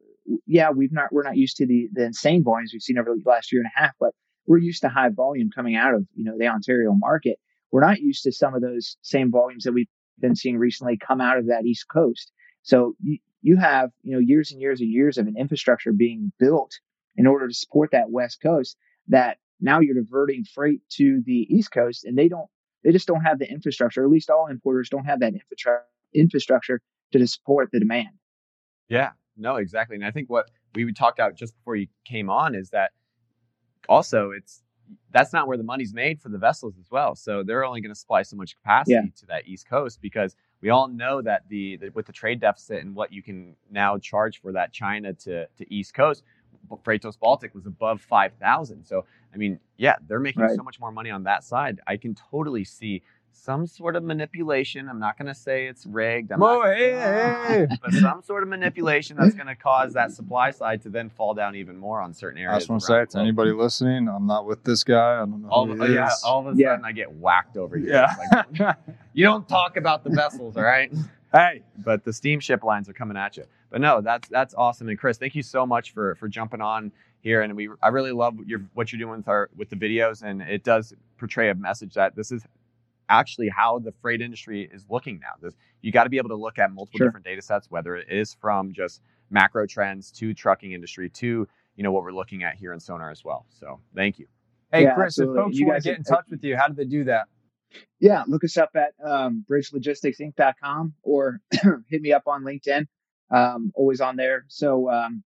yeah, 0.47 0.71
we've 0.71 0.93
not 0.93 1.13
we're 1.13 1.23
not 1.23 1.37
used 1.37 1.57
to 1.57 1.67
the 1.67 1.89
the 1.93 2.05
insane 2.05 2.45
volumes 2.45 2.71
we've 2.73 2.83
seen 2.83 2.99
over 2.99 3.15
the 3.15 3.29
last 3.29 3.53
year 3.53 3.63
and 3.63 3.71
a 3.75 3.81
half, 3.81 3.93
but 3.99 4.13
we're 4.47 4.59
used 4.59 4.83
to 4.83 4.89
high 4.89 5.11
volume 5.11 5.51
coming 5.55 5.77
out 5.77 5.95
of 5.95 6.07
you 6.15 6.25
know 6.25 6.37
the 6.39 6.49
Ontario 6.49 6.93
market. 6.93 7.39
We're 7.71 7.85
not 7.85 8.01
used 8.01 8.25
to 8.25 8.33
some 8.33 8.55
of 8.55 8.63
those 8.63 8.97
same 9.03 9.31
volumes 9.31 9.65
that 9.65 9.73
we've 9.73 9.89
been 10.19 10.37
seeing 10.37 10.59
recently 10.59 10.99
come 10.99 11.21
out 11.21 11.39
of 11.39 11.47
that 11.47 11.65
East 11.65 11.87
Coast. 11.89 12.31
So 12.63 12.95
you, 13.03 13.19
you 13.41 13.57
have 13.57 13.91
you 14.03 14.13
know 14.13 14.19
years 14.19 14.53
and 14.53 14.61
years 14.61 14.81
and 14.81 14.91
years 14.91 15.19
of 15.19 15.27
an 15.27 15.37
infrastructure 15.37 15.93
being 15.93 16.33
built 16.39 16.73
in 17.17 17.27
order 17.27 17.49
to 17.49 17.55
support 17.55 17.91
that 17.93 18.11
West 18.11 18.41
Coast 18.43 18.77
that 19.09 19.39
now 19.61 19.81
you're 19.81 19.95
diverting 19.95 20.45
freight 20.45 20.81
to 20.91 21.23
the 21.25 21.47
East 21.49 21.71
Coast 21.73 22.05
and 22.05 22.17
they 22.17 22.29
don't 22.29 22.49
they 22.85 22.93
just 22.93 23.07
don't 23.07 23.23
have 23.23 23.39
the 23.39 23.49
infrastructure. 23.49 24.03
At 24.05 24.11
least 24.11 24.31
all 24.31 24.49
importers 24.49 24.89
don't 24.89 25.05
have 25.05 25.21
that 25.21 25.35
infrastructure 26.15 26.81
to 27.13 27.27
support 27.27 27.71
the 27.73 27.79
demand. 27.79 28.09
Yeah, 28.89 29.11
no, 29.37 29.57
exactly. 29.57 29.97
And 29.97 30.05
I 30.05 30.11
think 30.11 30.29
what 30.29 30.51
we 30.75 30.91
talked 30.93 31.19
about 31.19 31.37
just 31.37 31.57
before 31.57 31.77
you 31.77 31.87
came 32.05 32.29
on 32.29 32.55
is 32.55 32.71
that 32.71 32.91
also 33.89 34.31
it's 34.33 34.63
that's 35.11 35.33
not 35.33 35.47
where 35.49 35.57
the 35.57 35.65
money's 35.65 35.95
made 35.95 36.21
for 36.21 36.29
the 36.29 36.39
vessels 36.39 36.75
as 36.79 36.91
well. 36.91 37.15
So 37.15 37.43
they're 37.43 37.65
only 37.65 37.81
going 37.81 37.93
to 37.95 37.99
supply 37.99 38.23
so 38.23 38.37
much 38.37 38.57
capacity 38.57 38.95
yeah. 38.95 39.03
to 39.21 39.27
that 39.27 39.47
East 39.47 39.69
Coast 39.69 40.01
because 40.03 40.37
we 40.61 40.71
all 40.71 40.89
know 40.89 41.23
that 41.23 41.43
the, 41.49 41.77
the, 41.77 41.89
with 41.91 42.07
the 42.07 42.13
trade 42.13 42.41
deficit 42.41 42.83
and 42.85 42.95
what 42.95 43.13
you 43.13 43.23
can 43.23 43.57
now 43.71 43.99
charge 43.99 44.41
for 44.41 44.53
that 44.53 44.73
China 44.73 45.13
to 45.15 45.47
to 45.47 45.75
East 45.75 45.95
Coast, 45.95 46.23
Freightos 46.85 47.19
Baltic 47.19 47.55
was 47.55 47.67
above 47.67 48.01
5,000. 48.01 48.85
So, 48.85 49.05
I 49.35 49.37
mean, 49.37 49.59
yeah, 49.77 49.97
they're 50.09 50.21
making 50.21 50.43
Right. 50.43 50.57
so 50.57 50.63
much 50.63 50.81
more 50.81 50.93
money 50.93 51.11
on 51.11 51.25
that 51.25 51.45
side. 51.45 51.81
I 51.87 51.97
can 51.97 52.15
totally 52.15 52.65
see 52.65 53.03
some 53.33 53.67
sort 53.67 53.97
of 53.97 54.03
manipulation. 54.05 54.89
I'm 54.89 54.99
not 55.01 55.19
going 55.19 55.27
to 55.27 55.35
say 55.35 55.67
it's 55.67 55.87
rigged. 55.87 56.31
I'm 56.33 56.41
not 56.41 56.59
Oh, 56.59 56.63
hey, 56.65 56.93
um, 56.95 57.47
hey, 57.47 57.67
hey. 57.71 57.77
but 57.83 57.93
some 57.95 58.23
sort 58.23 58.43
of 58.43 58.49
manipulation 58.49 59.17
that's 59.17 59.35
going 59.35 59.47
to 59.49 59.55
cause 59.57 59.93
that 59.95 60.13
supply 60.13 60.51
side 60.51 60.83
to 60.83 60.91
then 60.91 61.09
fall 61.11 61.35
down 61.35 61.57
even 61.57 61.77
more 61.77 62.01
on 62.01 62.13
certain 62.15 62.39
areas. 62.41 62.55
I 62.55 62.59
just 62.61 62.71
want 62.71 62.83
to 62.83 62.87
say 62.87 63.01
the 63.01 63.07
to 63.07 63.19
anybody 63.19 63.53
listening, 63.53 64.09
I'm 64.09 64.27
not 64.27 64.47
with 64.47 64.63
this 64.65 64.85
guy. 64.85 65.15
I 65.15 65.19
don't 65.19 65.43
know. 65.43 65.49
all, 65.49 65.67
who 65.67 65.81
of, 65.83 65.89
he 65.89 65.95
yeah, 65.95 66.07
is. 66.09 66.23
all 66.25 66.47
of 66.47 66.55
a 66.55 66.59
Yeah. 66.59 66.73
sudden 66.73 66.85
I 66.85 66.93
get 66.93 67.13
whacked 67.13 67.57
over 67.57 67.77
here. 67.77 67.89
Yeah. 67.91 68.45
Like, 68.61 68.77
you 69.13 69.25
don't 69.25 69.49
talk 69.49 69.77
about 69.77 70.05
the 70.05 70.11
vessels, 70.11 70.57
all 70.57 70.63
right? 70.63 70.93
hey, 71.33 71.63
But 71.79 72.05
the 72.05 72.13
steamship 72.13 72.63
lines 72.63 72.89
are 72.89 72.93
coming 72.95 73.17
at 73.17 73.37
you. 73.37 73.45
But 73.71 73.81
no, 73.81 74.03
that's 74.03 74.29
that's 74.29 74.55
awesome. 74.55 74.89
And 74.91 74.99
Chris, 74.99 75.17
thank 75.17 75.35
you 75.35 75.43
so 75.43 75.65
much 75.67 75.93
for 75.93 76.15
for 76.17 76.29
jumping 76.29 76.61
on 76.61 76.93
here. 77.23 77.41
And 77.41 77.57
we 77.57 77.71
I 77.83 77.89
really 77.89 78.13
love 78.13 78.35
your 78.45 78.61
what 78.75 78.93
you're 78.93 78.99
doing 78.99 79.17
with 79.19 79.29
our 79.29 79.49
with 79.57 79.71
the 79.71 79.77
videos, 79.77 80.23
and 80.23 80.43
it 80.43 80.63
does 80.63 80.93
portray 81.19 81.49
a 81.49 81.55
message 81.55 81.95
that 81.95 82.15
this 82.15 82.33
is 82.33 82.45
actually 83.19 83.49
how 83.49 83.79
the 83.79 83.93
freight 84.03 84.21
industry 84.23 84.69
is 84.73 84.85
looking 84.91 85.21
now. 85.21 85.33
This, 85.41 85.55
you 85.83 85.93
got 85.93 86.05
to 86.05 86.11
be 86.11 86.19
able 86.19 86.31
to 86.31 86.37
look 86.37 86.59
at 86.59 86.71
multiple 86.73 86.99
Sure. 86.99 87.09
different 87.09 87.27
data 87.27 87.43
sets, 87.43 87.71
whether 87.71 87.97
it 87.97 88.09
is 88.11 88.35
from 88.41 88.73
just 88.73 89.01
macro 89.31 89.67
trends 89.67 90.11
to 90.13 90.35
trucking 90.35 90.73
industry 90.73 91.09
to 91.11 91.47
you 91.77 91.83
know 91.83 91.91
what 91.93 92.03
we're 92.03 92.13
looking 92.13 92.43
at 92.45 92.55
here 92.57 92.73
in 92.73 92.81
Sonar 92.81 93.11
as 93.11 93.25
well. 93.25 93.47
So 93.51 93.81
thank 93.95 94.19
you. 94.19 94.27
hey, 94.73 94.83
Yeah, 94.85 94.95
Chris, 94.95 95.19
absolutely. 95.19 95.39
if 95.41 95.45
folks 95.45 95.57
You 95.59 95.67
want 95.67 95.83
to 95.83 95.89
get 95.89 95.99
in 95.99 96.05
touch 96.05 96.27
with 96.31 96.45
you, 96.45 96.57
how 96.57 96.69
do 96.69 96.75
they 96.75 96.85
do 96.85 97.05
that? 97.05 97.27
Yeah, 98.01 98.25
look 98.29 98.45
us 98.45 98.59
up 98.59 98.71
at 98.75 98.93
um, 99.03 99.45
bridgelogisticsinc.com 99.51 100.95
or 101.03 101.41
hit 101.89 102.03
me 102.03 102.13
up 102.13 102.25
on 102.27 102.43
LinkedIn. 102.43 102.87
Um, 103.31 103.73
always 103.75 104.01
on 104.03 104.17
there. 104.17 104.45
So 104.49 104.91
um, 104.91 105.23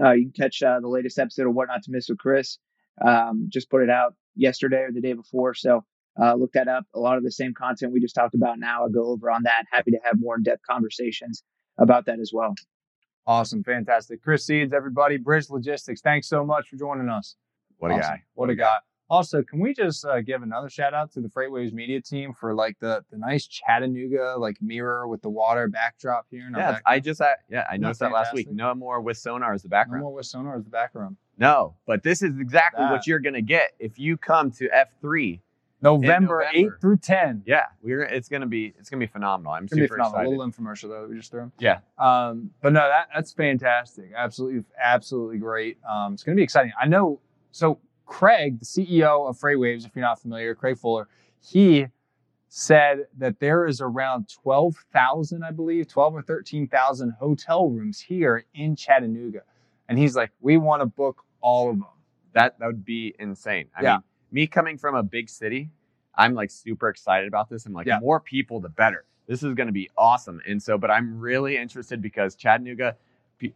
uh, 0.00 0.12
you 0.12 0.30
can 0.30 0.32
catch 0.44 0.62
uh, 0.62 0.78
the 0.80 0.88
latest 0.88 1.18
episode 1.18 1.48
of 1.48 1.54
What 1.54 1.68
Not 1.68 1.82
to 1.84 1.90
Miss 1.90 2.08
with 2.08 2.18
Chris. 2.18 2.58
Um, 3.04 3.46
just 3.48 3.68
put 3.70 3.82
it 3.82 3.90
out 3.90 4.14
yesterday 4.36 4.82
or 4.82 4.92
the 4.92 5.00
day 5.00 5.12
before. 5.14 5.54
So 5.54 5.84
uh, 6.20 6.34
look 6.34 6.52
that 6.52 6.68
up. 6.68 6.84
A 6.94 6.98
lot 7.00 7.16
of 7.16 7.24
the 7.24 7.30
same 7.32 7.54
content 7.54 7.92
we 7.92 8.00
just 8.00 8.14
talked 8.14 8.34
about 8.34 8.58
now, 8.58 8.84
I 8.84 8.88
go 8.90 9.06
over 9.06 9.30
on 9.30 9.42
that. 9.44 9.64
Happy 9.70 9.90
to 9.92 9.98
have 10.04 10.18
more 10.18 10.36
in 10.36 10.42
depth 10.42 10.62
conversations 10.68 11.42
about 11.78 12.06
that 12.06 12.20
as 12.20 12.32
well. 12.34 12.54
Awesome, 13.26 13.62
fantastic. 13.62 14.22
Chris 14.22 14.44
Seeds, 14.46 14.72
everybody, 14.72 15.16
Bridge 15.16 15.48
Logistics, 15.48 16.00
thanks 16.00 16.28
so 16.28 16.44
much 16.44 16.68
for 16.68 16.76
joining 16.76 17.08
us. 17.08 17.36
What 17.78 17.92
a 17.92 17.98
guy. 17.98 18.22
What 18.34 18.50
a 18.50 18.54
guy. 18.54 18.76
Also, 19.10 19.42
can 19.42 19.60
we 19.60 19.74
just 19.74 20.06
uh, 20.06 20.22
give 20.22 20.42
another 20.42 20.70
shout 20.70 20.94
out 20.94 21.12
to 21.12 21.20
the 21.20 21.28
Freightwaves 21.28 21.72
media 21.72 22.00
team 22.00 22.32
for 22.32 22.54
like 22.54 22.78
the 22.80 23.04
the 23.10 23.18
nice 23.18 23.46
Chattanooga 23.46 24.36
like 24.38 24.56
mirror 24.62 25.06
with 25.06 25.20
the 25.20 25.28
water 25.28 25.68
backdrop 25.68 26.26
here? 26.30 26.46
In 26.46 26.54
our 26.54 26.60
Yeah, 26.60 26.72
back- 26.72 26.82
I 26.86 27.00
just 27.00 27.20
uh, 27.20 27.26
yeah 27.50 27.64
I 27.68 27.74
Isn't 27.74 27.80
that 27.80 27.80
noticed 27.80 28.00
that 28.00 28.12
last 28.12 28.32
week. 28.32 28.50
No 28.50 28.74
more 28.74 29.00
with 29.02 29.18
sonar 29.18 29.52
as 29.52 29.62
the 29.62 29.68
background. 29.68 30.00
no 30.00 30.06
more 30.08 30.14
with 30.14 30.26
sonar 30.26 30.56
as 30.56 30.64
the 30.64 30.70
background. 30.70 31.16
No, 31.36 31.74
but 31.86 32.02
this 32.02 32.22
is 32.22 32.38
exactly 32.38 32.84
what 32.86 33.06
you're 33.06 33.18
gonna 33.18 33.42
get 33.42 33.72
if 33.78 33.98
you 33.98 34.16
come 34.16 34.50
to 34.52 34.68
F3. 34.70 35.40
November, 35.82 36.44
November. 36.52 36.74
8 36.76 36.80
through 36.80 36.96
10. 36.98 37.42
Yeah, 37.46 37.64
we're 37.82 38.02
it's 38.04 38.28
gonna 38.28 38.46
be 38.46 38.72
it's 38.78 38.88
gonna 38.88 39.00
be 39.00 39.06
phenomenal. 39.06 39.52
I'm 39.52 39.64
It's 39.64 39.72
gonna 39.72 39.82
be 39.82 39.86
super 39.88 39.96
phenomenal. 39.96 40.18
A 40.18 40.22
excited. 40.22 40.38
little 40.38 40.52
infomercial 40.52 40.88
though 40.88 41.02
that 41.02 41.10
we 41.10 41.16
just 41.16 41.30
threw. 41.30 41.50
Yeah. 41.58 41.80
Um, 41.98 42.50
but 42.60 42.72
no, 42.72 42.80
that 42.80 43.08
that's 43.14 43.32
fantastic. 43.32 44.12
Absolutely, 44.16 44.64
absolutely 44.80 45.38
great. 45.38 45.78
Um, 45.88 46.14
it's 46.14 46.22
gonna 46.22 46.36
be 46.36 46.42
exciting. 46.42 46.72
I 46.80 46.86
know. 46.86 47.20
So 47.50 47.78
Craig, 48.06 48.58
the 48.60 48.64
CEO 48.66 49.28
of 49.28 49.38
Freightwaves, 49.38 49.84
if 49.86 49.94
you're 49.96 50.04
not 50.04 50.20
familiar, 50.20 50.54
Craig 50.54 50.78
Fuller, 50.78 51.08
he 51.40 51.86
said 52.48 53.06
that 53.16 53.40
there 53.40 53.66
is 53.66 53.80
around 53.80 54.28
12,000, 54.42 55.42
I 55.42 55.50
believe, 55.50 55.88
12 55.88 56.14
or 56.16 56.22
13,000 56.22 57.10
hotel 57.18 57.68
rooms 57.70 57.98
here 57.98 58.44
in 58.54 58.76
Chattanooga. 58.76 59.40
And 59.88 59.98
he's 59.98 60.14
like, 60.14 60.30
we 60.40 60.58
want 60.58 60.82
to 60.82 60.86
book 60.86 61.22
all 61.40 61.70
of 61.70 61.76
them. 61.78 61.86
That 62.34 62.58
that 62.58 62.66
would 62.66 62.84
be 62.84 63.14
insane. 63.18 63.68
I 63.76 63.82
Yeah. 63.82 63.92
mean, 63.94 64.02
me 64.32 64.46
coming 64.46 64.76
from 64.78 64.94
a 64.94 65.02
big 65.02 65.28
city, 65.28 65.70
I'm 66.16 66.34
like 66.34 66.50
super 66.50 66.88
excited 66.88 67.28
about 67.28 67.48
this. 67.48 67.66
I'm 67.66 67.72
like, 67.72 67.86
Yeah. 67.86 67.98
more 68.00 68.18
people, 68.20 68.60
the 68.60 68.68
better. 68.68 69.04
This 69.28 69.42
is 69.42 69.54
gonna 69.54 69.72
be 69.72 69.88
awesome. 69.96 70.40
And 70.48 70.60
so, 70.62 70.76
but 70.76 70.90
I'm 70.90 71.18
really 71.20 71.56
interested 71.56 72.02
because 72.02 72.34
Chattanooga, 72.34 72.96
pe- 73.38 73.52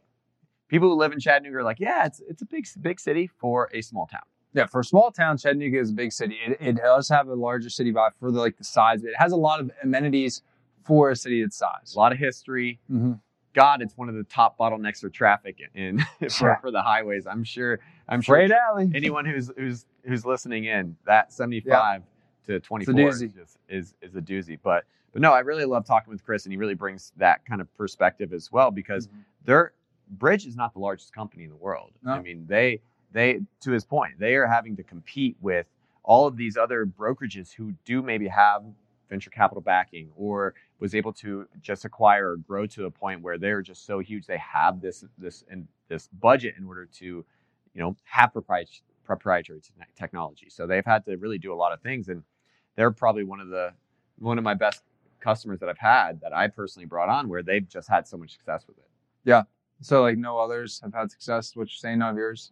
people 0.68 0.88
who 0.90 0.94
live 0.94 1.12
in 1.12 1.18
Chattanooga 1.20 1.56
are 1.58 1.62
like, 1.64 1.80
yeah, 1.80 2.06
it's 2.06 2.20
it's 2.28 2.42
a 2.42 2.46
big 2.46 2.66
big 2.80 3.00
city 3.00 3.26
for 3.26 3.68
a 3.74 3.80
small 3.82 4.06
town. 4.06 4.22
Yeah, 4.52 4.66
for 4.66 4.80
a 4.80 4.84
small 4.84 5.10
town, 5.10 5.36
Chattanooga 5.36 5.78
is 5.78 5.90
a 5.90 5.94
big 5.94 6.12
city. 6.12 6.38
It, 6.46 6.56
it 6.60 6.76
does 6.76 7.08
have 7.08 7.28
a 7.28 7.34
larger 7.34 7.68
city 7.68 7.92
vibe 7.92 8.12
for 8.18 8.30
the 8.30 8.38
like 8.38 8.56
the 8.56 8.64
size. 8.64 9.02
It 9.04 9.12
has 9.16 9.32
a 9.32 9.36
lot 9.36 9.60
of 9.60 9.70
amenities 9.82 10.42
for 10.84 11.10
a 11.10 11.16
city 11.16 11.42
its 11.42 11.56
size. 11.56 11.94
A 11.94 11.98
lot 11.98 12.12
of 12.12 12.18
history. 12.18 12.78
Mm-hmm. 12.90 13.14
God, 13.56 13.80
it's 13.80 13.96
one 13.96 14.08
of 14.10 14.14
the 14.14 14.22
top 14.24 14.58
bottlenecks 14.58 15.00
for 15.00 15.08
traffic 15.08 15.58
in 15.74 15.98
for, 16.30 16.58
for 16.60 16.70
the 16.70 16.82
highways. 16.82 17.26
I'm 17.26 17.42
sure. 17.42 17.80
I'm 18.08 18.20
sure. 18.20 18.36
Freight 18.36 18.50
Alley. 18.52 18.90
anyone 18.94 19.24
who's 19.24 19.50
who's 19.56 19.86
who's 20.04 20.24
listening 20.26 20.66
in 20.66 20.94
that 21.06 21.32
75 21.32 22.02
to 22.46 22.60
24 22.60 23.08
is, 23.08 23.20
just, 23.32 23.58
is 23.68 23.94
is 24.02 24.14
a 24.14 24.20
doozy 24.20 24.56
but 24.62 24.84
but 25.12 25.20
no 25.20 25.32
i 25.32 25.40
really 25.40 25.64
love 25.64 25.84
talking 25.84 26.12
with 26.12 26.24
chris 26.24 26.44
and 26.44 26.52
he 26.52 26.56
really 26.56 26.74
brings 26.74 27.12
that 27.16 27.44
kind 27.44 27.60
of 27.60 27.74
perspective 27.76 28.32
as 28.32 28.52
well 28.52 28.70
because 28.70 29.08
Mhm. 29.08 29.10
their 29.46 29.72
bridge 30.10 30.46
is 30.46 30.54
not 30.54 30.72
the 30.72 30.78
largest 30.78 31.12
company 31.12 31.42
in 31.42 31.50
the 31.50 31.56
world 31.56 31.90
No. 32.04 32.12
i 32.12 32.20
mean 32.20 32.44
they 32.46 32.80
they 33.10 33.40
to 33.62 33.72
his 33.72 33.84
point 33.84 34.20
they 34.20 34.36
are 34.36 34.46
having 34.46 34.76
to 34.76 34.84
compete 34.84 35.36
with 35.40 35.66
all 36.04 36.28
of 36.28 36.36
these 36.36 36.56
other 36.56 36.86
brokerages 36.86 37.52
who 37.52 37.72
do 37.84 38.00
maybe 38.00 38.28
have 38.28 38.62
venture 39.10 39.30
capital 39.30 39.60
backing 39.60 40.10
or 40.16 40.54
was 40.78 40.94
able 40.94 41.12
to 41.12 41.46
just 41.60 41.84
acquire 41.84 42.32
or 42.32 42.36
grow 42.36 42.66
to 42.66 42.84
a 42.86 42.90
point 42.90 43.22
where 43.22 43.38
they're 43.38 43.62
just 43.62 43.86
so 43.86 43.98
huge 43.98 44.26
they 44.26 44.38
have 44.38 44.80
this 44.80 45.04
this 45.18 45.44
and 45.50 45.66
this 45.88 46.08
budget 46.20 46.54
in 46.58 46.66
order 46.66 46.86
to 46.86 47.04
you 47.06 47.24
know 47.74 47.96
have 48.04 48.32
proprietary 48.32 48.82
proprietary 49.04 49.60
technology 49.96 50.48
so 50.50 50.66
they've 50.66 50.84
had 50.84 51.04
to 51.04 51.16
really 51.16 51.38
do 51.38 51.52
a 51.52 51.54
lot 51.54 51.72
of 51.72 51.80
things 51.80 52.08
and 52.08 52.22
they're 52.74 52.90
probably 52.90 53.24
one 53.24 53.40
of 53.40 53.48
the 53.48 53.72
one 54.18 54.38
of 54.38 54.44
my 54.44 54.54
best 54.54 54.82
customers 55.20 55.60
that 55.60 55.68
i've 55.68 55.78
had 55.78 56.20
that 56.20 56.32
i 56.32 56.48
personally 56.48 56.86
brought 56.86 57.08
on 57.08 57.28
where 57.28 57.42
they've 57.42 57.68
just 57.68 57.88
had 57.88 58.06
so 58.06 58.16
much 58.16 58.32
success 58.32 58.64
with 58.66 58.76
it 58.78 58.88
Yeah. 59.24 59.42
So 59.80 60.02
like 60.02 60.16
no 60.18 60.38
others 60.38 60.80
have 60.82 60.94
had 60.94 61.10
success. 61.10 61.52
You're 61.54 61.66
saying, 61.66 61.98
none 61.98 62.10
of 62.10 62.16
yours. 62.16 62.50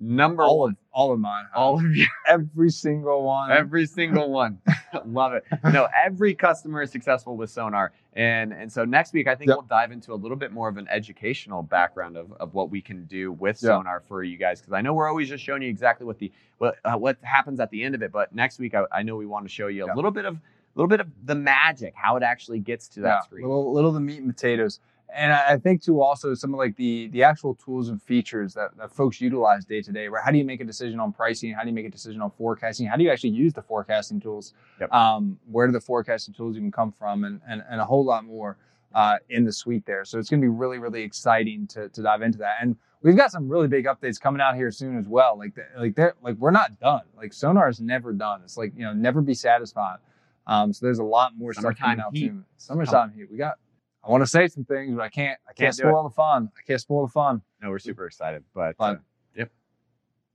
Number 0.00 0.42
all 0.42 0.58
one 0.60 0.70
of 0.70 0.76
all 0.92 1.12
of 1.12 1.18
mine. 1.18 1.44
have. 1.52 1.62
all 1.62 1.78
of 1.78 1.96
you 1.96 2.06
every 2.28 2.70
single 2.70 3.22
one. 3.24 3.50
every 3.50 3.86
single 3.86 4.30
one 4.30 4.58
love 5.06 5.32
it 5.32 5.44
no 5.72 5.88
every 6.04 6.34
customer 6.34 6.82
is 6.82 6.90
successful 6.90 7.36
with 7.36 7.48
sonar 7.50 7.92
and 8.14 8.52
and 8.52 8.70
so 8.70 8.84
next 8.84 9.12
week 9.14 9.26
i 9.26 9.34
think 9.34 9.48
Yep. 9.48 9.56
we'll 9.56 9.66
dive 9.66 9.92
into 9.92 10.12
a 10.12 10.16
little 10.16 10.36
bit 10.36 10.52
more 10.52 10.68
of 10.68 10.76
an 10.76 10.86
educational 10.90 11.62
background 11.62 12.16
of, 12.16 12.32
of 12.34 12.52
what 12.54 12.70
we 12.70 12.80
can 12.82 13.04
do 13.06 13.32
with 13.32 13.62
Yeah. 13.62 13.70
sonar 13.70 14.00
for 14.00 14.22
you 14.22 14.36
guys 14.36 14.60
because 14.60 14.72
i 14.74 14.80
know 14.82 14.92
we're 14.92 15.08
always 15.08 15.28
just 15.28 15.42
showing 15.42 15.62
you 15.62 15.68
exactly 15.70 16.06
what 16.06 16.18
the 16.18 16.30
what 16.58 16.76
uh, 16.84 16.94
what 16.96 17.16
happens 17.22 17.58
at 17.60 17.70
the 17.70 17.82
end 17.82 17.94
of 17.94 18.02
it 18.02 18.12
but 18.12 18.34
next 18.34 18.58
week 18.58 18.74
i, 18.74 18.84
I 18.92 19.02
know 19.02 19.16
we 19.16 19.26
want 19.26 19.44
to 19.46 19.50
show 19.50 19.68
you 19.68 19.84
a 19.84 19.86
Yeah. 19.88 19.94
little 19.94 20.10
bit 20.10 20.24
of 20.26 20.34
a 20.36 20.40
little 20.78 20.88
bit 20.88 21.00
of 21.00 21.08
the 21.24 21.34
magic 21.34 21.94
how 21.96 22.16
it 22.16 22.22
actually 22.22 22.58
gets 22.58 22.86
to 22.88 23.00
that 23.00 23.08
yeah, 23.08 23.20
screen 23.22 23.46
little 23.46 23.72
little 23.72 23.92
the 23.92 24.00
meat 24.00 24.18
and 24.20 24.28
potatoes. 24.34 24.80
And 25.14 25.32
I 25.32 25.56
think 25.56 25.82
too 25.82 26.02
also 26.02 26.34
some 26.34 26.52
of 26.52 26.58
like 26.58 26.76
the 26.76 27.08
the 27.08 27.22
actual 27.22 27.54
tools 27.54 27.88
and 27.88 28.02
features 28.02 28.54
that, 28.54 28.76
that 28.76 28.92
folks 28.92 29.20
utilize 29.20 29.64
day 29.64 29.80
to 29.80 29.92
day. 29.92 30.08
Right? 30.08 30.22
How 30.22 30.30
do 30.30 30.38
you 30.38 30.44
make 30.44 30.60
a 30.60 30.64
decision 30.64 31.00
on 31.00 31.12
pricing? 31.12 31.52
How 31.52 31.62
do 31.62 31.68
you 31.68 31.74
make 31.74 31.86
a 31.86 31.90
decision 31.90 32.20
on 32.20 32.30
forecasting? 32.30 32.86
How 32.86 32.96
do 32.96 33.04
you 33.04 33.10
actually 33.10 33.30
use 33.30 33.52
the 33.52 33.62
forecasting 33.62 34.20
tools? 34.20 34.52
Yep. 34.80 34.92
Um, 34.92 35.38
where 35.50 35.66
do 35.66 35.72
the 35.72 35.80
forecasting 35.80 36.34
tools 36.34 36.56
even 36.56 36.72
come 36.72 36.92
from? 36.92 37.24
And 37.24 37.40
and, 37.48 37.62
and 37.70 37.80
a 37.80 37.84
whole 37.84 38.04
lot 38.04 38.24
more 38.24 38.58
uh, 38.94 39.16
in 39.30 39.44
the 39.44 39.52
suite 39.52 39.86
there. 39.86 40.04
So 40.04 40.18
it's 40.18 40.28
going 40.28 40.40
to 40.40 40.44
be 40.44 40.48
really 40.48 40.78
really 40.78 41.02
exciting 41.02 41.66
to 41.68 41.88
to 41.88 42.02
dive 42.02 42.22
into 42.22 42.38
that. 42.38 42.56
And 42.60 42.76
we've 43.02 43.16
got 43.16 43.30
some 43.30 43.48
really 43.48 43.68
big 43.68 43.86
updates 43.86 44.20
coming 44.20 44.40
out 44.40 44.56
here 44.56 44.70
soon 44.70 44.98
as 44.98 45.06
well. 45.06 45.38
Like 45.38 45.54
the, 45.54 45.66
like 45.78 45.94
they're 45.94 46.14
like 46.20 46.36
we're 46.36 46.50
not 46.50 46.78
done. 46.80 47.02
Like 47.16 47.32
Sonar 47.32 47.68
is 47.68 47.80
never 47.80 48.12
done. 48.12 48.40
It's 48.44 48.56
like 48.56 48.72
you 48.76 48.84
know 48.84 48.92
never 48.92 49.22
be 49.22 49.34
satisfied. 49.34 49.98
Um, 50.46 50.72
so 50.72 50.86
there's 50.86 50.98
a 50.98 51.04
lot 51.04 51.36
more 51.36 51.52
stuff 51.52 51.76
coming 51.76 52.00
out 52.00 52.14
heat. 52.14 52.28
soon. 52.28 52.44
Summertime 52.56 53.12
heat. 53.12 53.30
We 53.30 53.38
got. 53.38 53.58
I 54.04 54.10
want 54.10 54.22
to 54.22 54.26
say 54.26 54.46
some 54.48 54.64
things, 54.64 54.94
but 54.94 55.02
I 55.02 55.08
can't. 55.08 55.38
I 55.48 55.52
can't, 55.52 55.58
Can't 55.58 55.74
spoil 55.74 56.04
the 56.04 56.10
fun. 56.10 56.50
I 56.56 56.62
can't 56.66 56.80
spoil 56.80 57.06
the 57.06 57.12
fun. 57.12 57.42
no 57.62 57.70
we're 57.70 57.78
super 57.78 58.06
excited 58.06 58.44
but 58.54 58.76
Fun. 58.76 59.00
uh, 59.40 59.44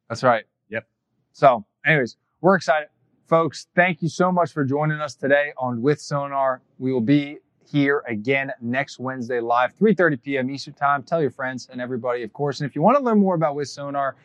That's 0.10 0.24
right. 0.24 0.44
Yep. 0.70 0.86
So, 1.32 1.66
anyways, 1.86 2.18
we're 2.42 2.56
excited, 2.58 2.90
folks. 3.28 3.68
Thank 3.76 4.02
you 4.02 4.10
so 4.10 4.30
much 4.32 4.52
for 4.52 4.66
joining 4.66 5.00
us 5.00 5.16
today 5.16 5.54
on 5.58 5.82
with 5.82 6.02
Sonar. 6.02 6.62
We 6.80 6.92
will 6.92 7.00
be 7.00 7.38
here 7.66 8.04
again 8.10 8.52
next 8.60 9.00
Wednesday 9.00 9.40
live, 9.40 9.74
3:30 9.78 10.22
p.m. 10.22 10.50
Eastern 10.50 10.74
Time. 10.74 11.04
Tell 11.04 11.22
your 11.22 11.32
friends 11.32 11.70
and 11.72 11.80
everybody, 11.80 12.24
of 12.24 12.34
course. 12.34 12.60
And 12.60 12.70
if 12.70 12.76
you 12.76 12.82
want 12.82 12.98
to 12.98 13.04
learn 13.04 13.20
more 13.20 13.36
about 13.36 13.56
with 13.56 13.70
Sonar, 13.70 14.18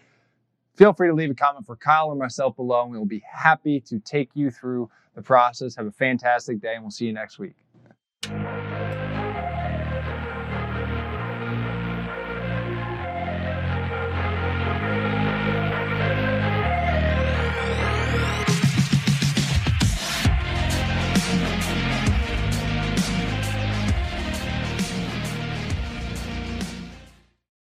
feel 0.74 0.92
free 0.92 1.06
to 1.06 1.14
leave 1.14 1.30
a 1.30 1.34
comment 1.34 1.64
for 1.64 1.76
Kyle 1.76 2.08
or 2.08 2.16
myself 2.16 2.56
below, 2.56 2.82
and 2.82 2.90
we 2.90 2.98
will 2.98 3.06
be 3.06 3.22
happy 3.30 3.78
to 3.82 4.00
take 4.00 4.30
you 4.34 4.50
through 4.50 4.90
the 5.14 5.22
process. 5.22 5.76
Have 5.76 5.86
a 5.86 5.92
fantastic 5.92 6.60
day, 6.60 6.74
and 6.74 6.82
we'll 6.82 6.90
see 6.90 7.06
you 7.06 7.12
next 7.12 7.38
week. 7.38 7.54